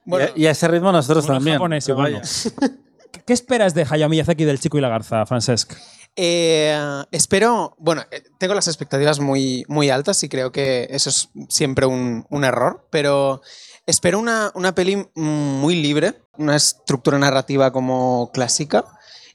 Bueno, 0.04 0.28
y, 0.34 0.40
a, 0.40 0.44
y 0.44 0.46
a 0.46 0.50
ese 0.52 0.66
ritmo 0.68 0.90
nosotros 0.92 1.26
también. 1.26 1.56
japoneses, 1.56 1.86
que 1.86 1.92
bueno. 1.92 2.18
vaya. 2.18 2.22
¿Qué- 3.12 3.20
¿Qué 3.26 3.32
esperas 3.32 3.74
de 3.74 3.86
Hayao 3.88 4.08
Miyazaki 4.08 4.44
del 4.44 4.58
Chico 4.60 4.78
y 4.78 4.80
la 4.80 4.88
Garza, 4.88 5.26
Francesc? 5.26 5.72
Eh, 6.16 6.76
espero, 7.12 7.74
bueno, 7.78 8.04
eh, 8.10 8.22
tengo 8.38 8.54
las 8.54 8.68
expectativas 8.68 9.20
muy, 9.20 9.64
muy 9.68 9.90
altas 9.90 10.22
y 10.22 10.28
creo 10.28 10.52
que 10.52 10.88
eso 10.90 11.08
es 11.10 11.30
siempre 11.48 11.86
un, 11.86 12.26
un 12.30 12.44
error, 12.44 12.86
pero 12.90 13.42
espero 13.86 14.18
una, 14.18 14.50
una 14.54 14.74
peli 14.74 15.08
muy 15.14 15.76
libre, 15.76 16.22
una 16.36 16.56
estructura 16.56 17.18
narrativa 17.18 17.72
como 17.72 18.30
clásica 18.32 18.84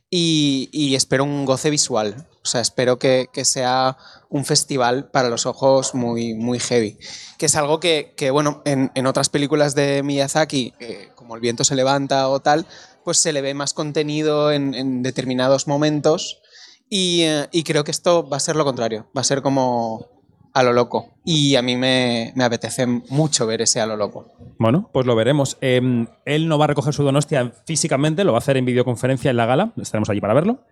y, 0.09 0.69
y 0.71 0.95
espero 0.95 1.23
un 1.23 1.45
goce 1.45 1.69
visual. 1.69 2.27
O 2.43 2.47
sea, 2.47 2.61
espero 2.61 2.99
que, 2.99 3.27
que 3.33 3.43
sea 3.43 3.97
un 4.29 4.45
festival 4.45 5.09
para 5.09 5.29
los 5.29 5.47
ojos 5.47 5.95
muy, 5.95 6.35
muy 6.35 6.59
heavy. 6.59 6.99
Que 7.39 7.47
es 7.47 7.55
algo 7.55 7.79
que, 7.79 8.13
que, 8.15 8.29
bueno, 8.29 8.61
en, 8.65 8.91
en 8.93 9.07
otras 9.07 9.29
películas 9.29 9.73
de 9.73 10.03
Miyazaki, 10.03 10.73
eh, 10.79 11.09
como 11.15 11.35
El 11.35 11.41
viento 11.41 11.63
se 11.63 11.75
levanta 11.75 12.29
o 12.29 12.39
tal, 12.39 12.67
pues 13.03 13.17
se 13.17 13.33
le 13.33 13.41
ve 13.41 13.55
más 13.55 13.73
contenido 13.73 14.51
en, 14.51 14.75
en 14.75 15.01
determinados 15.01 15.67
momentos 15.67 16.41
y, 16.89 17.21
eh, 17.21 17.47
y 17.51 17.63
creo 17.63 17.83
que 17.83 17.91
esto 17.91 18.27
va 18.27 18.37
a 18.37 18.41
ser 18.41 18.55
lo 18.55 18.65
contrario. 18.65 19.07
Va 19.15 19.21
a 19.21 19.25
ser 19.25 19.41
como 19.41 20.15
a 20.55 20.63
lo 20.63 20.71
loco. 20.71 21.17
Y 21.25 21.55
a 21.55 21.61
mí 21.61 21.75
me, 21.75 22.33
apetece 22.41 22.87
mucho 22.87 23.45
ver 23.45 23.61
ese 23.61 23.81
a 23.81 23.85
lo 23.85 23.97
loco. 23.97 24.31
Bueno, 24.57 24.89
pues 24.93 25.05
lo 25.05 25.13
veremos. 25.13 25.57
Eh, 25.59 26.07
él 26.23 26.47
no 26.47 26.57
va 26.57 26.63
a 26.63 26.67
recoger 26.69 26.93
su 26.93 27.03
Donostia 27.03 27.51
físicamente, 27.65 28.23
lo 28.23 28.31
va 28.31 28.37
a 28.37 28.39
hacer 28.39 28.55
en 28.55 28.63
videoconferencia 28.63 29.29
en 29.29 29.37
la 29.37 29.45
gala. 29.45 29.73
Estaremos 29.75 30.09
allí 30.09 30.21
para 30.21 30.33
verlo. 30.33 30.63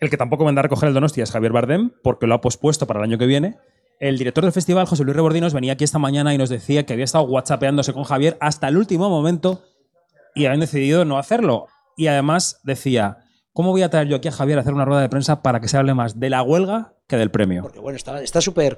El 0.00 0.10
que 0.10 0.16
tampoco 0.16 0.44
vendrá 0.44 0.62
a 0.62 0.64
recoger 0.64 0.88
el 0.88 0.94
Donostia 0.94 1.22
es 1.22 1.30
Javier 1.30 1.52
Bardem, 1.52 1.92
porque 2.02 2.26
lo 2.26 2.34
ha 2.34 2.40
pospuesto 2.40 2.88
para 2.88 2.98
el 2.98 3.04
año 3.04 3.18
que 3.18 3.26
viene. 3.26 3.58
El 4.00 4.18
director 4.18 4.42
del 4.42 4.52
festival, 4.52 4.86
José 4.86 5.04
Luis 5.04 5.14
Rebordinos, 5.14 5.54
venía 5.54 5.74
aquí 5.74 5.84
esta 5.84 6.00
mañana 6.00 6.34
y 6.34 6.38
nos 6.38 6.48
decía 6.48 6.84
que 6.84 6.94
había 6.94 7.04
estado 7.04 7.22
whatsappeándose 7.22 7.92
con 7.92 8.02
Javier 8.02 8.36
hasta 8.40 8.66
el 8.66 8.76
último 8.76 9.08
momento 9.08 9.62
y 10.34 10.46
habían 10.46 10.58
decidido 10.58 11.04
no 11.04 11.16
hacerlo. 11.16 11.68
Y 11.96 12.08
además 12.08 12.58
decía, 12.64 13.18
¿cómo 13.52 13.70
voy 13.70 13.82
a 13.82 13.90
traer 13.90 14.08
yo 14.08 14.16
aquí 14.16 14.28
a 14.28 14.32
Javier 14.32 14.58
a 14.58 14.60
hacer 14.62 14.74
una 14.74 14.84
rueda 14.84 15.00
de 15.00 15.08
prensa 15.08 15.42
para 15.42 15.60
que 15.60 15.68
se 15.68 15.76
hable 15.76 15.94
más 15.94 16.18
de 16.18 16.30
la 16.30 16.42
huelga 16.42 16.94
que 17.06 17.16
del 17.16 17.30
premio? 17.30 17.62
Porque 17.62 17.80
bueno, 17.80 17.96
está 17.96 18.22
está 18.22 18.40
súper, 18.40 18.76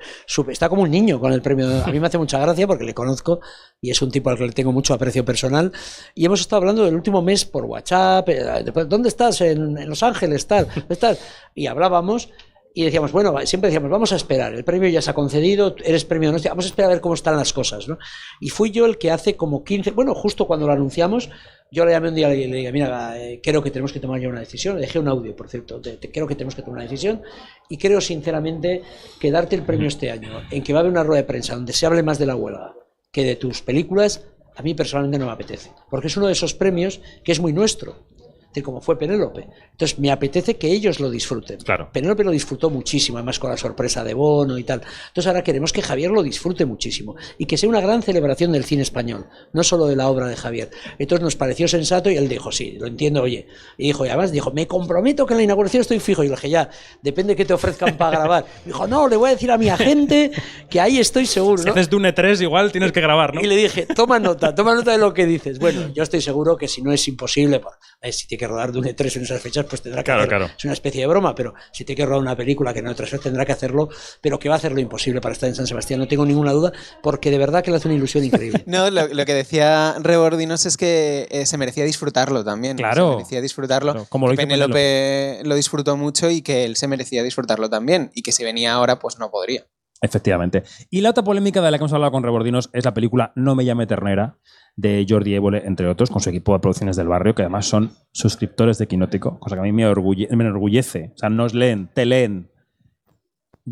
está 0.49 0.69
como 0.69 0.83
un 0.83 0.91
niño 0.91 1.21
con 1.21 1.33
el 1.33 1.43
premio. 1.43 1.67
A 1.85 1.91
mí 1.91 2.01
me 2.01 2.07
hace 2.07 2.19
mucha 2.19 2.39
gracia 2.39 2.67
porque 2.67 2.85
le 2.85 2.95
conozco 2.95 3.41
y 3.81 3.91
es 3.91 4.03
un 4.03 4.11
tipo 4.11 4.31
al 4.31 4.37
que 4.39 4.47
le 4.47 4.53
tengo 4.53 4.73
mucho 4.73 4.95
aprecio 4.95 5.25
personal. 5.25 5.73
Y 6.15 6.25
hemos 6.25 6.41
estado 6.41 6.61
hablando 6.61 6.85
del 6.85 6.95
último 6.95 7.23
mes 7.23 7.45
por 7.45 7.65
WhatsApp. 7.65 8.29
eh, 8.29 8.65
¿Dónde 8.89 9.09
estás? 9.09 9.41
En, 9.41 9.79
en 9.79 9.89
Los 9.89 10.03
Ángeles, 10.03 10.47
tal. 10.47 10.67
¿dónde 10.75 10.95
estás? 10.95 11.21
Y 11.55 11.67
hablábamos. 11.67 12.31
Y 12.77 12.85
decíamos, 12.85 13.13
bueno, 13.13 13.35
siempre 13.47 13.71
decíamos, 13.71 13.89
vamos 13.89 14.13
a 14.13 14.17
esperar, 14.17 14.53
el 14.53 14.65
premio 14.65 14.89
ya 14.89 15.01
se 15.01 15.09
ha 15.09 15.15
concedido, 15.15 15.77
eres 15.85 16.05
premio 16.05 16.33
no, 16.33 16.39
vamos 16.39 16.65
a 16.65 16.69
esperar 16.69 16.91
a 16.91 16.95
ver 16.95 17.01
cómo 17.01 17.15
están 17.15 17.37
las 17.37 17.53
cosas, 17.53 17.87
¿no? 17.87 17.99
Y 18.41 18.49
fui 18.49 18.73
yo 18.73 18.85
el 18.85 18.99
que 18.99 19.13
hace 19.13 19.37
como 19.37 19.63
15, 19.63 19.93
bueno, 19.93 20.13
justo 20.13 20.49
cuando 20.49 20.67
lo 20.67 20.73
anunciamos, 20.73 21.31
yo 21.71 21.85
le 21.85 21.93
llamé 21.93 22.09
un 22.09 22.15
día 22.15 22.35
y 22.35 22.47
le 22.47 22.57
dije, 22.57 22.73
mira, 22.73 23.21
eh, 23.21 23.41
creo 23.43 23.63
que 23.63 23.71
tenemos 23.71 23.93
que 23.93 24.01
tomar 24.01 24.21
ya 24.21 24.29
una 24.29 24.41
decisión. 24.41 24.77
Le 24.77 24.83
dejé 24.83 24.99
un 24.99 25.09
audio, 25.09 25.35
por 25.35 25.49
cierto, 25.49 25.81
creo 26.13 26.27
que 26.27 26.35
tenemos 26.35 26.55
que 26.55 26.63
tomar 26.63 26.77
una 26.77 26.85
decisión. 26.85 27.23
Y 27.69 27.79
creo 27.79 28.01
sinceramente 28.01 28.83
que 29.19 29.31
darte 29.31 29.57
el 29.57 29.63
premio 29.63 29.89
este 29.89 30.11
año, 30.11 30.43
en 30.51 30.63
que 30.63 30.73
va 30.73 30.79
a 30.79 30.81
haber 30.81 30.93
una 30.93 31.03
rueda 31.03 31.23
de 31.23 31.27
prensa 31.27 31.57
donde 31.57 31.73
se 31.73 31.87
hable 31.87 32.03
más 32.03 32.19
de 32.19 32.27
la 32.27 32.37
huelga 32.37 32.75
que 33.11 33.25
de 33.25 33.37
tus 33.37 33.63
películas, 33.63 34.25
a 34.57 34.63
mí 34.63 34.75
personalmente 34.75 35.19
no 35.19 35.27
me 35.27 35.33
apetece. 35.33 35.73
Porque 35.91 36.07
es 36.09 36.17
uno 36.17 36.27
de 36.27 36.33
esos 36.33 36.55
premios 36.55 37.01
que 37.25 37.33
es 37.33 37.41
muy 37.41 37.53
nuestro. 37.53 38.07
Decir, 38.55 38.63
como 38.63 38.81
fue 38.81 38.97
Penélope. 38.97 39.49
Entonces 39.73 39.99
me 39.99 40.13
apetece 40.13 40.57
que 40.57 40.69
ellos 40.69 41.01
lo 41.01 41.11
disfruten. 41.11 41.59
Claro. 41.59 41.91
Penélope 41.93 42.23
lo 42.23 42.31
disfrutó 42.31 42.71
muchísimo, 42.71 43.19
además 43.19 43.41
con 43.41 43.51
la 43.51 43.57
sorpresa 43.57 44.05
de 44.05 44.15
Bono 44.15 44.59
y 44.59 44.63
tal. 44.63 44.81
Entonces 45.09 45.27
ahora 45.27 45.43
queremos 45.43 45.73
que 45.73 45.83
Javier 45.83 46.13
lo 46.13 46.23
disfrute 46.23 46.65
muchísimo 46.65 47.17
y 47.37 47.47
que 47.47 47.57
sea 47.57 47.69
una 47.69 47.81
gran 47.81 48.03
celebración 48.03 48.53
del 48.53 48.65
cine 48.65 48.83
español, 48.83 49.27
no 49.53 49.65
solo 49.65 49.87
de 49.87 49.97
la 49.97 50.09
obra 50.09 50.29
de 50.29 50.37
Javier. 50.37 50.71
Entonces 51.01 51.25
nos 51.25 51.35
pareció 51.35 51.67
sensato 51.67 52.11
y 52.11 52.17
él 52.17 52.29
dijo, 52.29 52.53
sí, 52.53 52.77
lo 52.79 52.87
entiendo, 52.87 53.23
oye. 53.23 53.49
Y 53.77 53.89
dijo, 53.89 54.07
y 54.07 54.09
además 54.09 54.31
dijo, 54.31 54.53
me 54.53 54.69
comprometo 54.69 55.27
que 55.27 55.35
en 55.35 55.39
la 55.39 55.45
inauguración 55.45 55.81
estoy 55.81 55.99
fijo. 55.99 56.23
Y 56.23 56.29
le 56.29 56.37
dije, 56.37 56.51
ya, 56.51 56.71
depende 57.03 57.35
que 57.35 57.45
te 57.45 57.55
ofrezcan 57.55 57.97
para 57.97 58.19
grabar. 58.19 58.47
Dijo, 58.65 58.87
no, 58.87 59.09
le 59.09 59.17
voy 59.17 59.31
a 59.31 59.33
decir 59.33 59.51
a 59.51 59.59
mi 59.59 59.69
agente 59.69 60.31
que 60.71 60.81
ahí 60.81 60.99
estoy 60.99 61.27
seguro. 61.27 61.59
Si 61.59 61.67
¿no? 61.67 61.73
haces 61.73 61.91
de 61.91 61.97
un 61.97 62.05
E3 62.05 62.41
igual 62.43 62.73
tienes 62.73 62.93
que 62.93 63.01
grabar, 63.01 63.35
¿no? 63.35 63.41
Y 63.41 63.47
le 63.47 63.57
dije, 63.57 63.87
toma 63.87 64.19
nota, 64.19 64.55
toma 64.55 64.75
nota 64.75 64.93
de 64.93 64.99
lo 64.99 65.13
que 65.13 65.27
dices. 65.27 65.59
Bueno, 65.59 65.93
yo 65.93 66.03
estoy 66.03 66.21
seguro 66.21 66.57
que 66.57 66.69
si 66.69 66.83
no 66.83 66.93
es 66.93 67.07
imposible, 67.09 67.61
pues, 67.61 67.75
eh, 68.01 68.13
si 68.13 68.27
tiene 68.27 68.39
que 68.39 68.44
rodar 68.47 68.73
de 68.73 68.79
un 68.79 68.85
E3 68.85 69.17
en 69.17 69.23
esas 69.23 69.41
fechas, 69.41 69.67
pues 69.69 69.83
tendrá 69.83 70.03
que 70.03 70.07
Claro, 70.07 70.21
hacer. 70.23 70.29
claro. 70.29 70.51
Es 70.57 70.65
una 70.65 70.73
especie 70.75 71.01
de 71.03 71.07
broma, 71.07 71.35
pero 71.35 71.55
si 71.73 71.85
tiene 71.85 71.97
que 71.97 72.07
rodar 72.07 72.21
una 72.21 72.37
película 72.37 72.73
que 72.73 72.81
en 72.81 72.89
otras 72.89 73.09
fechas 73.11 73.25
tendrá 73.25 73.45
que 73.45 73.53
hacerlo, 73.53 73.89
pero 74.21 74.39
que 74.39 74.49
va 74.49 74.57
a 74.57 74.59
hacer 74.59 74.73
lo 74.73 74.81
imposible 74.81 75.21
para 75.21 75.33
estar 75.33 75.49
en 75.49 75.55
San 75.55 75.67
Sebastián, 75.67 76.01
no 76.01 76.09
tengo 76.09 76.25
ninguna 76.27 76.53
duda, 76.53 76.73
porque 77.03 77.31
de 77.31 77.39
verdad 77.39 77.63
que 77.63 77.71
le 77.71 77.77
hace 77.79 77.89
una 77.89 77.97
ilusión 77.97 78.25
increíble. 78.25 78.63
No, 78.67 78.91
lo, 78.91 79.07
lo 79.09 79.25
que 79.27 79.35
decía 79.35 79.95
Rebordinos 80.01 80.67
es 80.67 80.77
que 80.77 81.29
eh, 81.31 81.47
se 81.47 81.57
merecía 81.59 81.85
disfrutarlo 81.85 82.45
también. 82.45 82.77
Claro. 82.77 83.11
Se 83.11 83.17
merecía 83.17 83.41
disfrutarlo. 83.41 83.93
Claro, 83.93 84.07
como 84.09 84.29
lo 84.29 84.35
Penélope 84.35 85.41
lo 85.45 85.55
disfrutó 85.55 85.97
mucho 85.97 86.31
y 86.31 86.43
que 86.43 86.65
él 86.65 86.77
se 86.77 86.89
merecía 86.89 87.23
disfrutarlo 87.23 87.69
también. 87.71 88.11
Y 88.15 88.23
que 88.23 88.33
si 88.33 88.43
venía 88.45 88.73
ahora, 88.75 88.99
pues 88.99 89.19
no 89.19 89.31
podría. 89.31 89.65
Efectivamente. 90.01 90.65
Y 90.91 91.01
la 91.01 91.11
otra 91.11 91.25
polémica 91.25 91.63
de 91.63 91.71
la 91.71 91.79
que 91.79 91.83
hemos 91.83 91.93
hablado 91.93 92.13
con 92.13 92.23
Rebordinos 92.23 92.69
es 92.73 92.85
la 92.85 92.93
película 92.95 93.33
No 93.37 93.55
me 93.55 93.65
llame 93.65 93.87
ternera 93.87 94.37
de 94.77 95.07
Jordi 95.09 95.35
Évole, 95.35 95.63
entre 95.67 95.89
otros, 95.89 96.11
con 96.11 96.21
su 96.21 96.31
equipo 96.31 96.53
de 96.53 96.59
producciones 96.59 96.97
del 96.97 97.09
barrio, 97.09 97.35
que 97.35 97.43
además 97.43 97.67
son 97.67 97.93
suscriptores 98.13 98.77
de 98.79 98.87
Quinótico, 98.89 99.39
cosa 99.39 99.55
que 99.57 99.61
a 99.61 99.63
mí 99.65 99.73
me, 99.73 99.87
orgulle- 99.89 100.29
me 100.31 100.45
enorgullece. 100.45 101.13
O 101.15 101.19
sea, 101.19 101.29
nos 101.31 101.55
leen, 101.55 101.89
te 101.95 102.05
leen. 102.05 102.51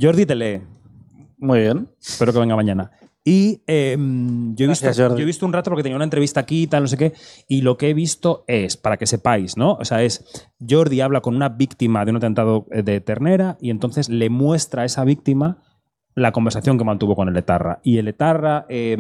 Jordi 0.01 0.25
te 0.27 0.35
lee. 0.35 0.63
Muy 1.39 1.61
bien. 1.61 1.89
Espero 2.01 2.33
que 2.33 2.39
venga 2.39 2.57
mañana. 2.57 2.91
Y 3.25 3.63
eh, 3.69 3.97
yo, 3.99 4.65
he 4.65 4.69
visto, 4.69 4.85
Gracias, 4.87 4.97
yo 4.97 5.17
he 5.17 5.25
visto 5.25 5.47
un 5.47 5.53
rato 5.53 5.71
porque 5.71 5.83
tenía 5.85 5.95
una 5.97 6.05
entrevista 6.05 6.41
aquí 6.41 6.63
y 6.63 6.67
tal, 6.67 6.83
no 6.85 6.89
sé 6.89 6.97
qué, 6.97 7.13
y 7.47 7.61
lo 7.63 7.77
que 7.77 7.91
he 7.91 7.95
visto 7.95 8.43
es, 8.49 8.77
para 8.77 8.97
que 8.97 9.07
sepáis, 9.07 9.57
¿no? 9.57 9.75
O 9.75 9.85
sea, 9.85 10.03
es 10.03 10.25
Jordi 10.69 11.01
habla 11.01 11.21
con 11.21 11.37
una 11.37 11.49
víctima 11.49 12.05
de 12.05 12.11
un 12.11 12.17
atentado 12.17 12.67
eh, 12.73 12.83
de 12.83 13.01
ternera 13.01 13.59
y 13.61 13.71
entonces 13.71 14.09
le 14.09 14.29
muestra 14.29 14.83
a 14.83 14.85
esa 14.87 15.05
víctima 15.05 15.63
la 16.15 16.33
conversación 16.33 16.79
que 16.79 16.85
mantuvo 16.85 17.15
con 17.17 17.29
el 17.29 17.37
etarra. 17.37 17.81
Y 17.83 17.99
el 17.99 18.09
etarra 18.09 18.67
eh, 18.69 18.97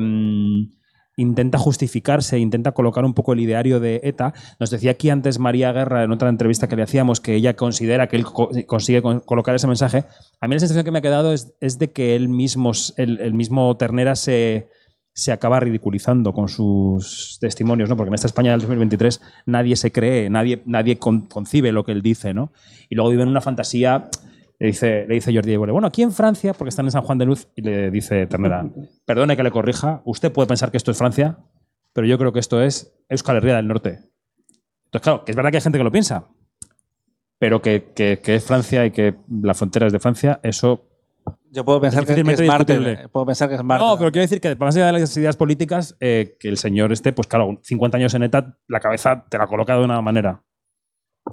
intenta 1.17 1.59
justificarse, 1.59 2.39
intenta 2.39 2.73
colocar 2.73 3.05
un 3.05 3.13
poco 3.15 3.35
el 3.35 3.41
ideario 3.41 3.81
de 3.81 4.01
ETA. 4.03 4.33
Nos 4.59 4.71
decía 4.71 4.93
aquí 4.93 5.11
antes 5.11 5.39
María 5.39 5.71
Guerra 5.73 6.05
en 6.05 6.11
otra 6.13 6.31
entrevista 6.31 6.69
que 6.69 6.77
le 6.77 6.83
hacíamos 6.83 7.21
que 7.21 7.35
ella 7.35 7.55
considera 7.55 8.07
que 8.09 8.17
él 8.17 8.25
co- 8.25 8.49
consigue 8.67 9.03
con- 9.03 9.21
colocar 9.21 9.55
ese 9.55 9.67
mensaje. 9.67 10.05
A 10.41 10.49
mí 10.49 10.55
la 10.55 10.61
sensación 10.61 10.85
que 10.85 10.91
me 10.91 10.99
ha 11.01 11.03
quedado 11.03 11.33
es, 11.35 11.53
de 11.79 11.91
que 11.93 12.17
él 12.17 12.29
mismo, 12.31 12.73
el, 12.97 13.35
mismo 13.35 13.77
Ternera 13.77 14.17
se, 14.17 14.69
se 15.13 15.33
acaba 15.33 15.61
ridiculizando 15.61 16.33
con 16.33 16.49
sus 16.49 17.37
testimonios, 17.43 17.91
¿no? 17.91 17.97
Porque 17.99 18.09
en 18.09 18.15
esta 18.15 18.27
España 18.27 18.53
del 18.53 18.61
2023 18.61 19.21
nadie 19.45 19.77
se 19.77 19.93
cree, 19.93 20.31
nadie, 20.31 20.63
nadie 20.65 20.97
con- 20.99 21.27
concibe 21.27 21.73
lo 21.73 21.85
que 21.85 21.93
él 21.93 22.01
dice, 22.01 22.33
¿no? 22.33 22.53
Y 22.89 22.95
luego 22.95 23.11
vive 23.11 23.23
en 23.23 23.29
una 23.29 23.43
fantasía. 23.43 24.09
Le 24.63 24.69
dice, 24.69 25.07
le 25.09 25.15
dice 25.15 25.35
Jordi 25.35 25.57
bueno, 25.57 25.89
aquí 25.89 26.03
en 26.03 26.13
Francia, 26.13 26.55
porque 26.55 26.69
están 26.69 26.85
en 26.87 26.93
San 26.93 27.03
Juan 27.03 27.19
de 27.19 27.25
Luz, 27.27 27.49
y 27.57 27.63
le 27.63 27.91
dice 27.91 28.29
Ternera, 28.29 28.65
perdone 29.05 29.37
que 29.37 29.43
le 29.43 29.51
corrija, 29.51 30.03
usted 30.05 30.31
puede 30.33 30.47
pensar 30.47 30.71
que 30.71 30.77
esto 30.77 30.93
es 30.93 30.99
Francia, 30.99 31.37
pero 31.93 32.07
yo 32.07 32.17
creo 32.17 32.33
que 32.33 32.39
esto 32.39 32.63
es 32.63 32.95
Euskal 33.09 33.39
Herria 33.39 33.57
del 33.57 33.67
Norte. 33.67 33.99
Entonces, 34.85 35.03
claro, 35.03 35.25
que 35.25 35.33
es 35.33 35.37
verdad 35.37 35.51
que 35.51 35.57
hay 35.57 35.63
gente 35.63 35.79
que 35.79 35.83
lo 35.85 35.91
piensa, 35.91 36.29
pero 37.41 37.61
que, 37.61 37.91
que- 37.93 38.21
que 38.21 38.37
es 38.37 38.45
Francia 38.45 38.87
y 38.87 38.93
que 38.93 39.17
la 39.43 39.53
frontera 39.55 39.89
es 39.89 39.93
de 39.93 39.99
Francia, 39.99 40.39
eso 40.45 40.87
Yo 41.51 41.65
puedo 41.65 41.81
pensar 41.81 42.07
que, 42.07 42.13
es 42.13 42.25
Marte. 42.25 42.43
discutible. 42.45 43.09
Puedo 43.09 43.27
pensar 43.27 43.49
que 43.49 43.57
es 43.57 43.65
Marte. 43.65 43.85
No, 43.85 43.99
pero 43.99 44.13
quiero 44.13 44.23
decir 44.23 44.41
que 44.41 44.55
más 44.55 44.77
allá 44.77 44.87
de 44.87 44.93
las 45.01 45.17
ideas 45.17 45.37
políticas, 45.37 45.97
eh, 45.99 46.37
que 46.39 46.49
el 46.49 46.57
señor 46.57 46.93
esté, 46.93 47.13
pues 47.13 47.27
claro, 47.27 47.59
50 47.65 47.97
años 47.97 48.15
en 48.15 48.23
ETA, 48.23 48.57
la 48.69 48.79
cabeza 48.79 49.25
te 49.29 49.39
la 49.39 49.49
coloca 49.49 49.77
de 49.77 49.85
una 49.85 50.01
manera. 50.01 50.41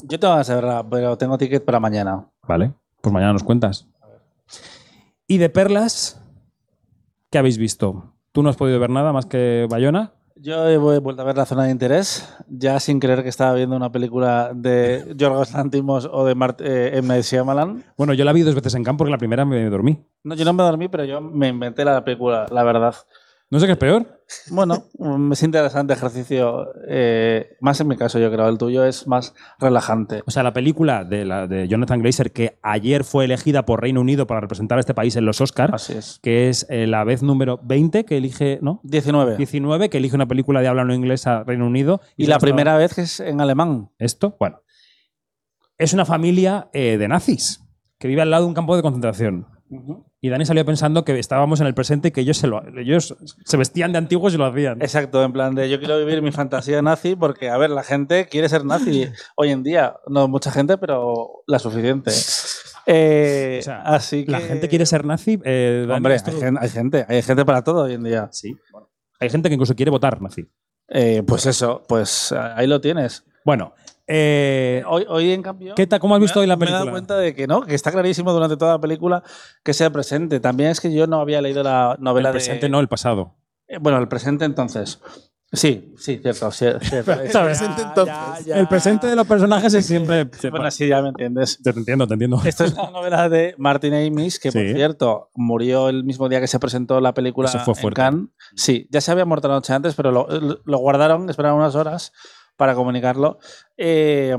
Yo 0.04 0.20
tengo 0.20 0.36
que 0.36 0.44
saberla, 0.46 0.84
pero 0.90 1.16
tengo 1.16 1.38
ticket 1.38 1.64
para 1.64 1.80
mañana. 1.80 2.28
Vale, 2.48 2.74
pues 3.02 3.14
mañana 3.14 3.34
nos 3.34 3.44
cuentas. 3.44 3.88
Y 5.28 5.38
de 5.38 5.50
perlas, 5.50 6.22
¿qué 7.30 7.38
habéis 7.38 7.58
visto? 7.58 8.14
¿Tú 8.32 8.44
no 8.44 8.50
has 8.50 8.56
podido 8.58 8.80
ver 8.80 8.90
nada 8.90 9.14
más 9.14 9.26
que 9.26 9.68
Bayona? 9.70 10.14
Yo 10.42 10.68
he 10.70 10.78
vu- 10.78 11.02
vuelto 11.02 11.22
a 11.22 11.26
ver 11.26 11.36
la 11.36 11.46
zona 11.46 11.66
de 11.66 11.72
interés, 11.72 12.26
ya 12.48 12.80
sin 12.80 13.00
creer 13.02 13.24
que 13.24 13.30
estaba 13.30 13.54
viendo 13.54 13.76
una 13.76 13.92
película 13.92 14.52
de 14.56 15.14
Yorgos 15.18 15.52
Lantimos 15.54 16.08
o 16.10 16.24
de 16.26 16.34
Mart 16.34 16.62
eh, 16.62 16.98
M. 16.98 17.22
Shyamalan. 17.22 17.84
Bueno, 17.98 18.14
yo 18.14 18.24
la 18.24 18.32
vi 18.32 18.42
dos 18.44 18.56
veces 18.56 18.74
en 18.76 18.84
campo 18.86 19.00
porque 19.00 19.12
la 19.12 19.18
primera 19.18 19.44
me 19.44 19.70
dormí. 19.70 20.00
No, 20.24 20.36
yo 20.36 20.46
no 20.46 20.54
me 20.54 20.64
dormí, 20.64 20.88
pero 20.88 21.04
yo 21.04 21.20
me 21.20 21.50
inventé 21.50 21.84
la 21.84 22.04
película, 22.06 22.48
la 22.52 22.64
verdad. 22.64 22.96
No 23.52 23.60
sé 23.60 23.66
qué 23.66 23.72
es 23.72 23.78
peor. 23.80 24.22
Bueno, 24.52 24.86
es 25.32 25.42
interesante 25.42 25.94
ejercicio, 25.94 26.68
eh, 26.88 27.58
más 27.62 27.82
en 27.82 27.88
mi 27.88 27.98
caso 27.98 28.20
yo 28.20 28.32
creo, 28.32 28.48
el 28.48 28.60
tuyo 28.60 28.86
es 28.86 29.08
más 29.08 29.34
relajante. 29.60 30.22
O 30.28 30.32
sea, 30.32 30.44
la 30.44 30.54
película 30.54 31.04
de, 31.04 31.26
la, 31.26 31.48
de 31.48 31.68
Jonathan 31.68 32.00
Glazer, 32.00 32.32
que 32.32 32.60
ayer 32.62 33.04
fue 33.04 33.26
elegida 33.26 33.66
por 33.66 33.82
Reino 33.82 34.02
Unido 34.02 34.28
para 34.28 34.40
representar 34.40 34.78
a 34.78 34.82
este 34.82 34.94
país 34.94 35.16
en 35.16 35.26
los 35.26 35.42
Oscars, 35.42 35.74
Así 35.74 35.94
es. 35.94 36.20
que 36.22 36.50
es 36.50 36.68
eh, 36.70 36.86
la 36.86 37.04
vez 37.04 37.24
número 37.24 37.60
20 37.64 38.06
que 38.06 38.18
elige, 38.18 38.60
¿no? 38.62 38.82
19. 38.84 39.38
19, 39.38 39.90
que 39.90 39.98
elige 39.98 40.16
una 40.16 40.28
película 40.28 40.62
de 40.62 40.68
habla 40.68 40.86
no 40.86 40.94
inglesa 40.94 41.44
Reino 41.44 41.66
Unido. 41.66 42.02
Y 42.16 42.28
la 42.28 42.38
primera 42.38 42.78
vez 42.78 42.94
que 42.94 43.02
es 43.02 43.20
en 43.20 43.42
alemán. 43.42 43.90
Esto, 43.98 44.36
bueno. 44.40 44.62
Es 45.80 45.94
una 45.94 46.06
familia 46.06 46.70
eh, 46.74 46.98
de 47.00 47.08
nazis 47.08 47.62
que 47.98 48.08
vive 48.08 48.22
al 48.22 48.30
lado 48.30 48.44
de 48.44 48.50
un 48.50 48.54
campo 48.54 48.76
de 48.76 48.84
concentración. 48.84 49.48
Y 50.22 50.30
Dani 50.30 50.46
salió 50.46 50.66
pensando 50.66 51.06
que 51.06 51.18
estábamos 51.20 51.62
en 51.62 51.68
el 51.68 51.74
presente 51.74 52.08
y 52.08 52.12
que 52.12 52.22
ellos 52.22 52.38
se, 52.38 52.48
lo- 52.48 52.64
ellos 52.78 53.16
se 53.46 53.58
vestían 53.58 53.92
de 53.92 54.00
antiguos 54.00 54.34
y 54.34 54.38
lo 54.38 54.46
hacían. 54.46 54.82
Exacto, 54.82 55.24
en 55.24 55.32
plan 55.32 55.54
de 55.56 55.70
yo 55.70 55.80
quiero 55.80 55.98
vivir 56.00 56.22
mi 56.22 56.32
fantasía 56.32 56.82
nazi 56.82 57.16
porque, 57.16 57.50
a 57.50 57.58
ver, 57.58 57.70
la 57.70 57.84
gente 57.84 58.28
quiere 58.28 58.50
ser 58.50 58.66
nazi 58.66 59.08
hoy 59.36 59.50
en 59.52 59.62
día. 59.64 59.96
No 60.08 60.28
mucha 60.28 60.52
gente, 60.52 60.78
pero 60.78 61.44
la 61.48 61.60
suficiente. 61.60 62.12
Eh, 62.86 63.58
O 63.60 63.64
sea, 63.64 63.82
así 63.84 64.26
que, 64.26 64.32
La 64.32 64.40
gente 64.40 64.68
quiere 64.68 64.86
ser 64.86 65.06
nazi. 65.06 65.40
eh, 65.44 65.86
Dani, 65.88 65.98
Hombre, 65.98 66.14
hay 66.26 66.40
gen- 66.40 66.58
hay 66.60 66.70
gente, 66.70 67.06
hay 67.08 67.22
gente 67.22 67.46
para 67.46 67.64
todo 67.64 67.84
hoy 67.84 67.94
en 67.94 68.04
día. 68.04 68.30
Sí. 68.32 68.56
bueno. 68.72 68.90
Hay 69.20 69.30
gente 69.30 69.50
que 69.50 69.56
incluso 69.56 69.76
quiere 69.76 69.92
votar 69.92 70.22
nazi. 70.22 70.50
Eh, 70.88 71.22
pues 71.28 71.46
eso, 71.46 71.84
pues 71.88 72.32
ahí 72.32 72.66
lo 72.66 72.82
tienes. 72.82 73.24
Bueno, 73.46 73.74
eh, 74.12 74.84
Hoy, 74.88 75.06
hoy 75.08 75.32
en 75.32 75.42
cambio. 75.44 75.76
¿qué 75.76 75.86
tal, 75.88 76.00
¿cómo 76.00 76.16
has 76.16 76.22
visto 76.22 76.40
me- 76.40 76.42
hoy 76.42 76.48
la 76.48 76.56
Me 76.56 76.66
he 76.66 76.68
película? 76.68 76.80
dado 76.80 76.92
cuenta 76.92 77.18
de 77.18 77.36
que 77.36 77.46
no, 77.48 77.62
que 77.62 77.76
está 77.76 77.92
clarísimo 77.92 78.34
durante 78.34 78.58
toda 78.58 78.74
la 78.74 78.82
película 78.82 79.24
que 79.64 79.74
sea 79.74 79.92
presente. 79.92 80.40
También 80.40 80.72
es 80.72 80.82
que 80.82 80.92
yo 80.92 81.06
no 81.08 81.22
había 81.22 81.42
leído 81.42 81.62
la 81.64 81.96
novela 82.00 82.30
el 82.30 82.34
presente 82.34 82.66
de. 82.66 82.70
no, 82.70 82.80
el 82.80 82.88
pasado. 82.88 83.36
Eh, 83.68 83.78
Bueno, 83.80 84.00
el 84.00 84.08
presente 84.08 84.46
entonces. 84.46 85.00
Sí, 85.52 85.96
sí, 85.98 86.20
cierto, 86.22 86.52
cierto. 86.52 86.86
¿Sabes? 87.32 87.34
Ya, 87.34 87.44
Presente 87.44 87.82
entonces. 87.82 88.16
ya, 88.16 88.40
ya. 88.46 88.60
El 88.60 88.68
presente 88.68 89.08
de 89.08 89.16
los 89.16 89.26
personajes 89.26 89.74
es 89.74 89.84
siempre. 89.86 90.26
Bueno, 90.52 90.70
sí, 90.70 90.88
ya 90.88 91.02
me 91.02 91.10
entiendes. 91.10 91.60
Te 91.64 91.72
entiendo, 91.72 92.06
te 92.06 92.14
entiendo. 92.14 92.40
Esto 92.46 92.66
es 92.66 92.74
una 92.74 92.90
novela 92.92 93.30
de 93.30 93.56
Martin 93.58 93.96
Amis, 93.96 94.40
que 94.40 94.52
por 94.52 94.62
Sí. 94.62 94.74
cierto 94.76 95.32
murió 95.34 95.90
el 95.90 96.04
mismo 96.04 96.30
día 96.30 96.40
que 96.40 96.46
se 96.48 96.60
presentó 96.60 97.02
la 97.02 97.16
película 97.16 97.50
Eso 97.50 97.58
fue 97.62 97.74
en 97.74 97.80
fuerte. 97.82 97.96
Cannes. 98.00 98.28
Sí, 98.56 98.88
ya 98.92 99.02
se 99.02 99.12
había 99.12 99.26
muerto 99.26 99.48
la 99.48 99.56
noche 99.56 99.74
antes, 99.74 99.96
pero 99.96 100.12
lo, 100.12 100.28
lo 100.64 100.78
guardaron, 100.78 101.28
esperaron 101.32 101.58
unas 101.60 101.74
horas 101.74 102.12
para 102.60 102.76
comunicarlo. 102.76 103.40
Eh, 103.78 104.36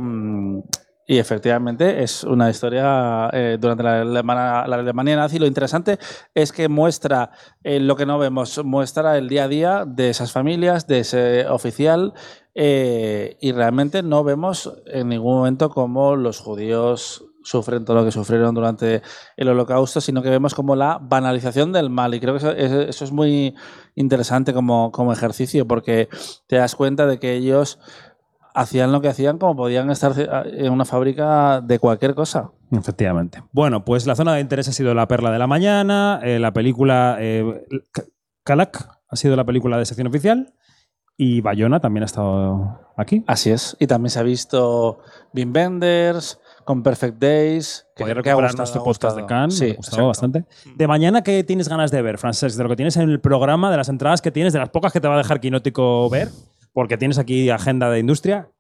y 1.07 1.19
efectivamente 1.19 2.05
es 2.05 2.23
una 2.23 2.51
historia 2.51 3.31
eh, 3.33 3.57
durante 3.59 3.83
la 3.83 4.01
Alemania, 4.01 5.17
nazi. 5.17 5.39
Lo 5.41 5.47
interesante 5.47 5.99
es 6.35 6.53
que 6.53 6.69
muestra 6.69 7.31
eh, 7.65 7.81
lo 7.81 7.97
que 7.97 8.07
no 8.07 8.19
vemos, 8.19 8.63
muestra 8.65 9.17
el 9.19 9.29
día 9.29 9.45
a 9.45 9.49
día 9.49 9.85
de 9.87 10.11
esas 10.11 10.31
familias, 10.31 10.87
de 10.87 11.01
ese 11.01 11.49
oficial, 11.49 12.13
eh, 12.55 13.39
y 13.41 13.51
realmente 13.53 14.03
no 14.05 14.23
vemos 14.23 14.73
en 14.87 15.09
ningún 15.09 15.35
momento 15.39 15.71
cómo 15.71 16.15
los 16.15 16.39
judíos 16.39 17.25
sufren 17.43 17.85
todo 17.87 17.97
lo 17.97 18.05
que 18.05 18.13
sufrieron 18.13 18.55
durante 18.55 19.03
el 19.37 19.49
holocausto, 19.49 20.01
sino 20.03 20.23
que 20.23 20.29
vemos 20.29 20.55
como 20.55 20.77
la 20.77 20.99
banalización 21.01 21.73
del 21.73 21.89
mal. 21.89 22.15
Y 22.15 22.21
creo 22.21 22.35
que 22.35 22.39
eso- 22.39 22.53
eso 22.53 23.05
es 23.05 23.11
muy 23.13 23.57
interesante 23.97 24.53
como, 24.53 24.93
como 24.93 25.13
ejercicio, 25.13 25.67
porque 25.67 26.09
te 26.47 26.57
das 26.57 26.77
cuenta 26.77 27.07
de 27.07 27.19
que 27.19 27.35
ellos 27.35 27.79
hacían 28.55 28.93
lo 28.93 29.01
que 29.01 29.09
hacían 29.09 29.39
como 29.39 29.57
podían 29.57 29.91
estar 29.91 30.13
en 30.47 30.73
una 30.73 30.85
fábrica 30.85 31.61
de 31.61 31.79
cualquier 31.79 32.15
cosa. 32.15 32.51
Efectivamente. 32.71 33.43
Bueno, 33.53 33.85
pues 33.85 34.07
la 34.07 34.15
zona 34.15 34.35
de 34.35 34.41
interés 34.41 34.69
ha 34.69 34.73
sido 34.73 34.95
la 34.95 35.09
perla 35.09 35.31
de 35.31 35.39
la 35.39 35.47
mañana. 35.47 36.21
eh, 36.23 36.39
la 36.39 36.53
película 36.53 37.17
eh, 37.19 37.67
Kalak 38.45 38.89
ha 39.09 39.17
sido 39.17 39.37
la 39.37 39.45
película 39.45 39.79
de 39.79 39.87
sección 39.87 40.07
oficial. 40.07 40.55
Y 41.17 41.43
Bayona 41.43 41.81
también 41.81 42.03
ha 42.03 42.07
estado 42.07 42.81
aquí. 42.97 43.25
Así 43.27 43.51
es. 43.51 43.77
Y 43.79 43.87
también 43.87 44.09
se 44.09 44.21
ha 44.21 44.23
visto 44.23 45.01
Wim 45.35 45.53
Wenders 45.55 46.41
con 46.65 46.83
Perfect 46.83 47.19
Days. 47.19 47.87
que 47.95 48.05
ha 48.05 48.07
recuperar 48.07 48.43
gustado, 48.43 48.57
nuestro 48.57 48.81
ha 48.81 48.85
podcast 48.85 49.17
de. 49.19 49.27
Cannes. 49.27 49.59
Sí, 49.59 49.65
me 49.67 49.73
ha 49.73 49.77
gustado 49.77 50.07
bastante. 50.07 50.45
De 50.77 50.89
mañana, 50.89 51.23
¿qué 51.23 51.45
tienes 51.45 51.69
ganas 51.69 51.91
de 51.91 52.01
ver, 52.01 52.17
Francesc? 52.17 52.57
De 52.57 52.63
lo 52.63 52.71
que 52.71 52.77
tienes 52.77 52.97
en 52.97 53.11
el 53.11 53.21
programa, 53.21 53.71
de 53.71 53.77
las 53.77 53.91
entradas 53.91 54.23
que 54.23 54.31
tienes, 54.31 54.55
de 54.55 54.61
las 54.61 54.71
pocas 54.71 54.95
que 54.95 55.01
te 55.03 55.09
va 55.09 55.15
a 55.15 55.19
dejar 55.19 55.41
Quinótico 55.41 56.09
ver, 56.09 56.29
porque 56.73 56.97
tienes 56.97 57.19
aquí 57.19 57.51
agenda 57.51 57.91
de 57.91 57.99
industria. 58.01 58.51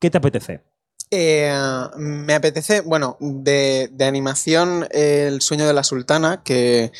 ¿Qué 0.00 0.10
te 0.10 0.18
apetece? 0.18 0.62
Eh, 1.10 1.52
me 1.96 2.34
apetece, 2.34 2.80
bueno, 2.82 3.16
de, 3.20 3.88
de 3.92 4.04
animación, 4.04 4.86
eh, 4.92 5.26
El 5.28 5.40
sueño 5.40 5.66
de 5.66 5.72
la 5.74 5.82
sultana, 5.82 6.42
que 6.44 6.92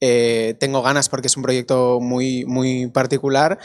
eh, 0.00 0.54
tengo 0.60 0.82
ganas 0.82 1.08
porque 1.08 1.26
es 1.26 1.36
un 1.36 1.42
proyecto 1.42 1.98
muy, 2.00 2.44
muy 2.44 2.86
particular 2.88 3.58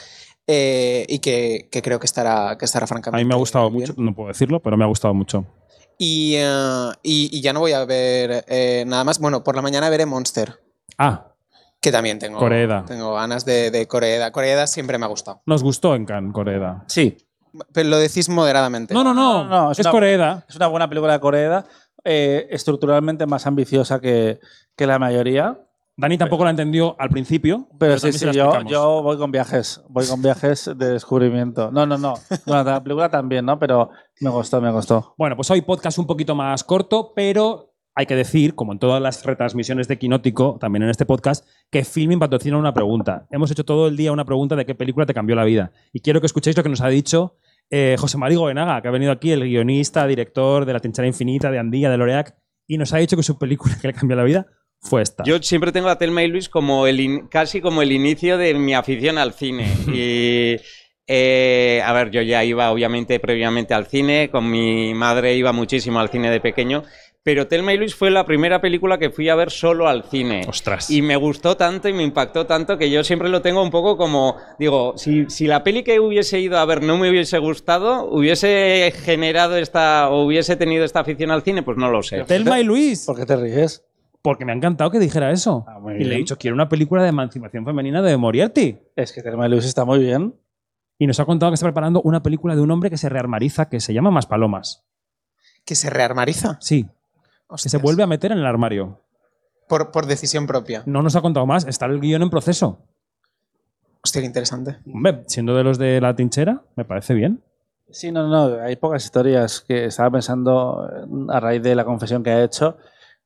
eh, 0.48 1.06
y 1.08 1.20
que, 1.20 1.70
que 1.72 1.82
creo 1.82 2.00
que 2.00 2.08
estará, 2.08 2.58
que 2.58 2.66
estará 2.66 2.86
A 2.86 2.88
francamente. 2.88 3.24
mí 3.24 3.28
me 3.28 3.36
ha 3.36 3.38
gustado 3.38 3.70
mucho, 3.70 3.94
no 3.98 4.16
puedo 4.16 4.30
decirlo, 4.30 4.60
pero 4.62 4.76
me 4.76 4.84
ha 4.84 4.88
gustado 4.88 5.14
mucho. 5.14 5.46
Y, 6.00 6.36
y- 7.04 7.30
y 7.32 7.42
ya 7.42 7.54
no 7.54 7.60
voy 7.60 7.74
a 7.74 7.86
ver 7.86 8.44
nada 8.88 9.04
más. 9.04 9.20
Bueno, 9.20 9.44
por 9.44 9.56
la 9.56 9.62
mañana 9.62 9.88
veré 9.90 10.08
Monster, 10.08 10.56
Ah, 10.98 11.31
que 11.82 11.92
también 11.92 12.20
tengo, 12.20 12.38
Coreeda. 12.40 12.86
tengo 12.86 13.14
ganas 13.16 13.44
de, 13.44 13.72
de 13.72 13.88
Coreeda. 13.88 14.32
Coreeda 14.32 14.68
siempre 14.68 14.98
me 14.98 15.06
ha 15.06 15.10
gustado. 15.10 15.42
nos 15.46 15.64
gustó 15.64 15.96
en 15.96 16.06
Cannes, 16.06 16.32
Coreda. 16.34 16.84
Sí. 16.88 17.18
Pero 17.74 17.90
lo 17.90 17.98
decís 17.98 18.30
moderadamente. 18.30 18.94
No, 18.94 19.04
no, 19.04 19.14
no, 19.14 19.44
No, 19.44 19.50
no, 19.50 19.72
es 19.72 19.80
es, 19.80 19.86
una- 19.86 19.92
Coreda. 19.92 20.46
Es 20.48 20.56
una 20.56 20.68
buena 20.68 20.88
película 20.88 21.14
de 21.14 21.20
Corea, 21.20 21.66
eh, 22.04 22.48
estructuralmente 22.52 23.26
más 23.26 23.46
ambiciosa 23.48 24.00
que, 24.00 24.40
que 24.76 24.88
la 24.88 25.00
mayoría. 25.00 25.60
Dani 25.98 26.18
tampoco 26.18 26.46
la 26.46 26.52
entendió 26.52 26.96
al 27.00 27.10
principio. 27.10 27.68
Pero 27.78 28.00
sí, 28.00 28.12
se 28.14 28.20
sí, 28.20 28.26
la 28.26 28.32
yo, 28.32 28.62
yo 28.64 29.02
voy 29.04 29.18
con 29.18 29.32
viajes, 29.32 29.82
voy 29.90 30.08
con 30.08 30.22
viajes 30.22 30.72
de 30.76 30.90
descubrimiento. 30.94 31.70
No, 31.72 31.86
no, 31.86 31.98
no. 31.98 32.14
Durante 32.46 32.72
la 32.72 32.82
película 32.82 33.10
también, 33.10 33.46
¿no? 33.46 33.60
Pero 33.60 33.90
me 34.22 34.30
gustó, 34.30 34.62
me 34.62 34.72
gustó. 34.72 35.14
Bueno, 35.18 35.36
pues 35.36 35.52
hoy 35.52 35.62
podcast 35.62 35.98
un 35.98 36.08
poquito 36.08 36.34
más 36.34 36.64
corto, 36.64 37.12
pero 37.14 37.71
hay 37.96 38.06
que 38.06 38.16
decir, 38.16 38.56
como 38.56 38.72
en 38.72 38.80
todas 38.80 39.02
las 39.02 39.26
retransmisiones 39.26 39.88
de 39.88 39.98
Quinótico, 39.98 40.58
también 40.60 40.84
en 40.84 40.90
este 40.90 41.06
podcast, 41.06 41.46
que 41.70 41.84
Filming 41.84 42.20
patrocina 42.20 42.58
una 42.58 42.74
pregunta. 42.74 43.28
Hemos 43.32 43.52
hecho 43.52 43.66
todo 43.66 43.88
el 43.88 43.98
día 43.98 44.12
una 44.12 44.26
pregunta 44.26 44.56
de 44.56 44.66
qué 44.66 44.76
película 44.76 45.06
te 45.06 45.14
cambió 45.14 45.36
la 45.36 45.44
vida. 45.44 45.72
Y 45.94 46.00
quiero 46.00 46.20
que 46.22 46.26
escuchéis 46.28 46.56
lo 46.56 46.64
que 46.64 46.70
nos 46.70 46.82
ha 46.82 46.88
dicho 46.88 47.38
eh, 47.70 47.96
José 48.00 48.18
María 48.18 48.38
Goenaga, 48.38 48.82
que 48.82 48.88
ha 48.88 48.92
venido 48.92 49.12
aquí, 49.12 49.32
el 49.32 49.44
guionista, 49.44 50.06
director 50.08 50.66
de 50.66 50.74
La 50.74 50.80
Trinchera 50.80 51.08
Infinita, 51.08 51.52
de 51.52 51.60
Andilla, 51.60 51.90
de 51.90 51.98
Loreac, 51.98 52.36
y 52.68 52.78
nos 52.78 52.94
ha 52.94 52.98
dicho 52.98 53.16
que 53.18 53.24
su 53.24 53.38
película 53.38 53.78
que 53.82 53.88
le 53.88 53.94
cambió 53.94 54.16
la 54.18 54.24
vida 54.24 54.48
fue 54.80 55.02
esta. 55.02 55.24
Yo 55.26 55.42
siempre 55.42 55.72
tengo 55.72 55.90
a 55.90 55.98
Telma 55.98 56.24
y 56.24 56.28
Luis 56.28 56.50
como 56.50 56.88
el 56.88 57.00
in- 57.00 57.28
casi 57.28 57.62
como 57.62 57.82
el 57.82 57.92
inicio 57.92 58.38
de 58.38 58.54
mi 58.56 58.74
afición 58.74 59.18
al 59.18 59.34
cine. 59.34 59.68
Y 59.94 60.58
eh, 61.08 61.82
a 61.84 61.92
ver, 61.94 62.10
yo 62.12 62.22
ya 62.22 62.44
iba 62.46 62.72
obviamente 62.72 63.20
previamente 63.20 63.74
al 63.74 63.88
cine, 63.88 64.30
con 64.32 64.50
mi 64.50 64.94
madre 64.94 65.36
iba 65.36 65.52
muchísimo 65.52 66.00
al 66.00 66.10
cine 66.10 66.30
de 66.32 66.40
pequeño, 66.40 66.84
pero 67.24 67.48
Telma 67.48 67.74
y 67.74 67.78
Luis 67.78 67.94
fue 67.94 68.10
la 68.10 68.26
primera 68.26 68.62
película 68.62 68.98
que 68.98 69.12
fui 69.12 69.30
a 69.30 69.36
ver 69.36 69.52
solo 69.52 69.88
al 69.88 70.04
cine. 70.04 70.42
Ostras. 70.48 70.90
Y 70.90 71.04
me 71.04 71.16
gustó 71.16 71.56
tanto 71.56 71.88
y 71.88 71.94
me 71.94 72.04
impactó 72.04 72.48
tanto 72.48 72.80
que 72.80 72.90
yo 72.90 73.04
siempre 73.04 73.30
lo 73.30 73.44
tengo 73.44 73.62
un 73.62 73.70
poco 73.70 73.96
como, 73.96 74.38
digo, 74.58 74.98
si, 74.98 75.30
si 75.30 75.46
la 75.46 75.64
peli 75.64 75.84
que 75.84 76.00
hubiese 76.00 76.40
ido 76.40 76.58
a 76.58 76.66
ver 76.66 76.82
no 76.82 76.98
me 76.98 77.10
hubiese 77.10 77.38
gustado, 77.38 78.10
hubiese 78.10 78.92
generado 79.04 79.56
esta, 79.58 80.10
o 80.10 80.26
hubiese 80.26 80.56
tenido 80.56 80.84
esta 80.84 81.02
afición 81.02 81.30
al 81.30 81.44
cine, 81.44 81.62
pues 81.62 81.78
no 81.78 81.92
lo 81.92 82.02
sé. 82.02 82.24
Telma 82.24 82.60
y 82.60 82.64
Luis. 82.64 83.06
¿Por 83.06 83.18
qué 83.18 83.26
te 83.26 83.36
ríes? 83.36 83.86
Porque 84.24 84.44
me 84.44 84.52
ha 84.52 84.56
encantado 84.56 84.90
que 84.90 85.00
dijera 85.00 85.32
eso. 85.32 85.64
Ah, 85.68 85.80
y 85.98 86.04
le 86.04 86.16
he 86.16 86.18
dicho, 86.18 86.38
quiero 86.38 86.56
una 86.56 86.70
película 86.70 87.04
de 87.04 87.10
emancipación 87.10 87.66
femenina 87.66 88.02
de 88.02 88.18
Moriarty. 88.18 88.80
Es 88.96 89.12
que 89.12 89.22
Telma 89.22 89.46
y 89.46 89.50
Luis 89.50 89.66
está 89.66 89.86
muy 89.86 90.00
bien. 90.00 90.36
Y 90.98 91.08
nos 91.08 91.20
ha 91.20 91.26
contado 91.26 91.52
que 91.52 91.56
está 91.56 91.66
preparando 91.68 92.02
una 92.02 92.22
película 92.24 92.56
de 92.56 92.62
un 92.62 92.70
hombre 92.72 92.90
que 92.90 92.98
se 92.98 93.10
rearmariza, 93.10 93.70
que 93.70 93.80
se 93.80 93.94
llama 93.94 94.12
Más 94.12 94.28
Palomas. 94.28 94.86
Que 95.66 95.74
se 95.74 95.90
rearmariza. 95.90 96.58
Sí, 96.62 96.88
que 97.62 97.70
se 97.70 97.78
vuelve 97.78 98.04
a 98.04 98.08
meter 98.08 98.32
en 98.32 98.40
el 98.40 98.46
armario. 98.46 99.00
Por, 99.68 99.92
por 99.92 100.06
decisión 100.06 100.48
propia. 100.48 100.84
No 100.86 101.02
nos 101.02 101.16
ha 101.16 101.22
contado 101.22 101.46
más, 101.46 101.66
está 101.66 101.86
el 101.86 102.00
guion 102.00 102.22
en 102.22 102.30
proceso. 102.30 102.80
Hostia, 104.04 104.22
qué 104.22 104.28
interesante. 104.28 104.78
Hombre, 104.86 105.24
siendo 105.28 105.56
de 105.56 105.64
los 105.64 105.78
de 105.78 106.02
la 106.02 106.16
tinchera, 106.16 106.64
me 106.76 106.86
parece 106.86 107.14
bien. 107.14 107.44
Sí, 107.90 108.12
no, 108.12 108.28
no, 108.28 108.62
hay 108.62 108.78
pocas 108.78 109.04
historias 109.04 109.62
que 109.62 109.86
estaba 109.86 110.12
pensando 110.12 110.90
a 111.30 111.40
raíz 111.40 111.62
de 111.62 111.76
la 111.76 111.86
confesión 111.86 112.24
que 112.24 112.32
ha 112.32 112.44
hecho. 112.44 112.78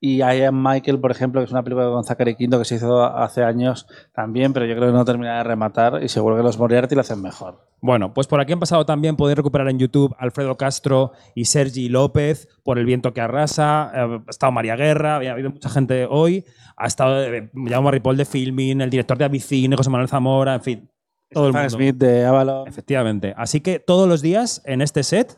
Y 0.06 0.18
I 0.18 0.44
Am 0.44 0.62
Michael, 0.64 1.00
por 1.00 1.10
ejemplo, 1.10 1.42
que 1.42 1.46
es 1.46 1.52
una 1.52 1.64
película 1.64 1.88
con 1.88 2.04
Zachary 2.04 2.36
Quinto 2.36 2.60
que 2.60 2.66
se 2.66 2.76
hizo 2.76 3.04
hace 3.04 3.44
años 3.44 3.88
también, 4.14 4.54
pero 4.54 4.68
yo 4.68 4.76
creo 4.76 4.90
que 4.90 4.94
no 4.94 5.04
termina 5.04 5.38
de 5.38 5.44
rematar 5.44 6.04
y 6.04 6.10
seguro 6.10 6.36
que 6.38 6.44
los 6.44 6.60
Moriarty 6.60 6.94
lo 6.94 7.02
hacen 7.02 7.22
mejor. 7.24 7.66
Bueno, 7.82 8.14
pues 8.14 8.28
por 8.28 8.40
aquí 8.40 8.54
han 8.54 8.60
pasado 8.60 8.86
también, 8.86 9.16
podéis 9.16 9.38
recuperar 9.38 9.68
en 9.70 9.80
YouTube 9.80 10.16
Alfredo 10.20 10.58
Castro 10.58 11.14
y 11.34 11.46
Sergi 11.46 11.90
López 11.90 12.48
por 12.64 12.78
El 12.78 12.86
viento 12.86 13.14
que 13.14 13.22
arrasa. 13.22 13.92
eh, 13.96 14.20
Ha 14.28 14.30
estado 14.30 14.52
María 14.52 14.76
Guerra, 14.76 15.16
había 15.16 15.32
habido 15.32 15.50
mucha 15.50 15.70
gente 15.70 16.06
hoy. 16.08 16.46
Ha 16.78 16.86
estado 16.86 17.24
eh, 17.24 17.50
Jaume 17.68 17.90
Ripoll 17.90 18.18
de 18.18 18.26
Filming, 18.26 18.82
el 18.82 18.90
director 18.92 19.18
de 19.18 19.26
Avicine, 19.26 19.76
José 19.76 19.90
Manuel 19.90 20.10
Zamora, 20.10 20.54
en 20.54 20.62
fin. 20.62 20.90
Todo 21.32 21.48
el 21.48 21.54
mundo. 21.54 21.70
Smith 21.70 21.96
de 21.96 22.26
Avalon. 22.26 22.68
Efectivamente. 22.68 23.34
Así 23.36 23.60
que 23.60 23.80
todos 23.80 24.08
los 24.08 24.22
días 24.22 24.62
en 24.66 24.82
este 24.82 25.02
set, 25.04 25.38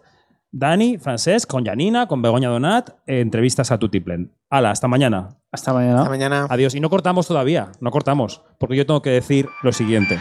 Dani, 0.52 0.98
Francesc, 0.98 1.50
con 1.50 1.66
Janina, 1.66 2.08
con 2.08 2.22
Begoña 2.22 2.50
Donat, 2.50 2.90
eh, 3.06 3.20
entrevistas 3.20 3.72
a 3.72 3.78
Tutiplen. 3.78 4.34
Hala, 4.50 4.72
hasta 4.72 4.88
mañana. 4.88 5.30
Hasta 5.52 5.74
mañana. 5.74 6.00
Hasta 6.00 6.10
mañana. 6.10 6.48
Adiós. 6.50 6.76
Y 6.76 6.80
no 6.80 6.90
cortamos 6.90 7.28
todavía, 7.28 7.72
no 7.82 7.92
cortamos, 7.92 8.42
porque 8.60 8.76
yo 8.76 8.86
tengo 8.86 9.02
que 9.02 9.10
decir 9.10 9.48
lo 9.64 9.72
siguiente. 9.74 10.20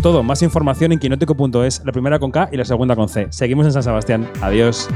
Todo. 0.00 0.22
Más 0.22 0.42
información 0.42 0.92
en 0.92 0.98
quinótico.es, 0.98 1.82
la 1.84 1.92
primera 1.92 2.18
con 2.18 2.30
K 2.30 2.48
y 2.52 2.56
la 2.56 2.64
segunda 2.64 2.96
con 2.96 3.08
C. 3.08 3.28
Seguimos 3.30 3.66
en 3.66 3.72
San 3.72 3.82
Sebastián. 3.82 4.28
Adiós. 4.40 4.88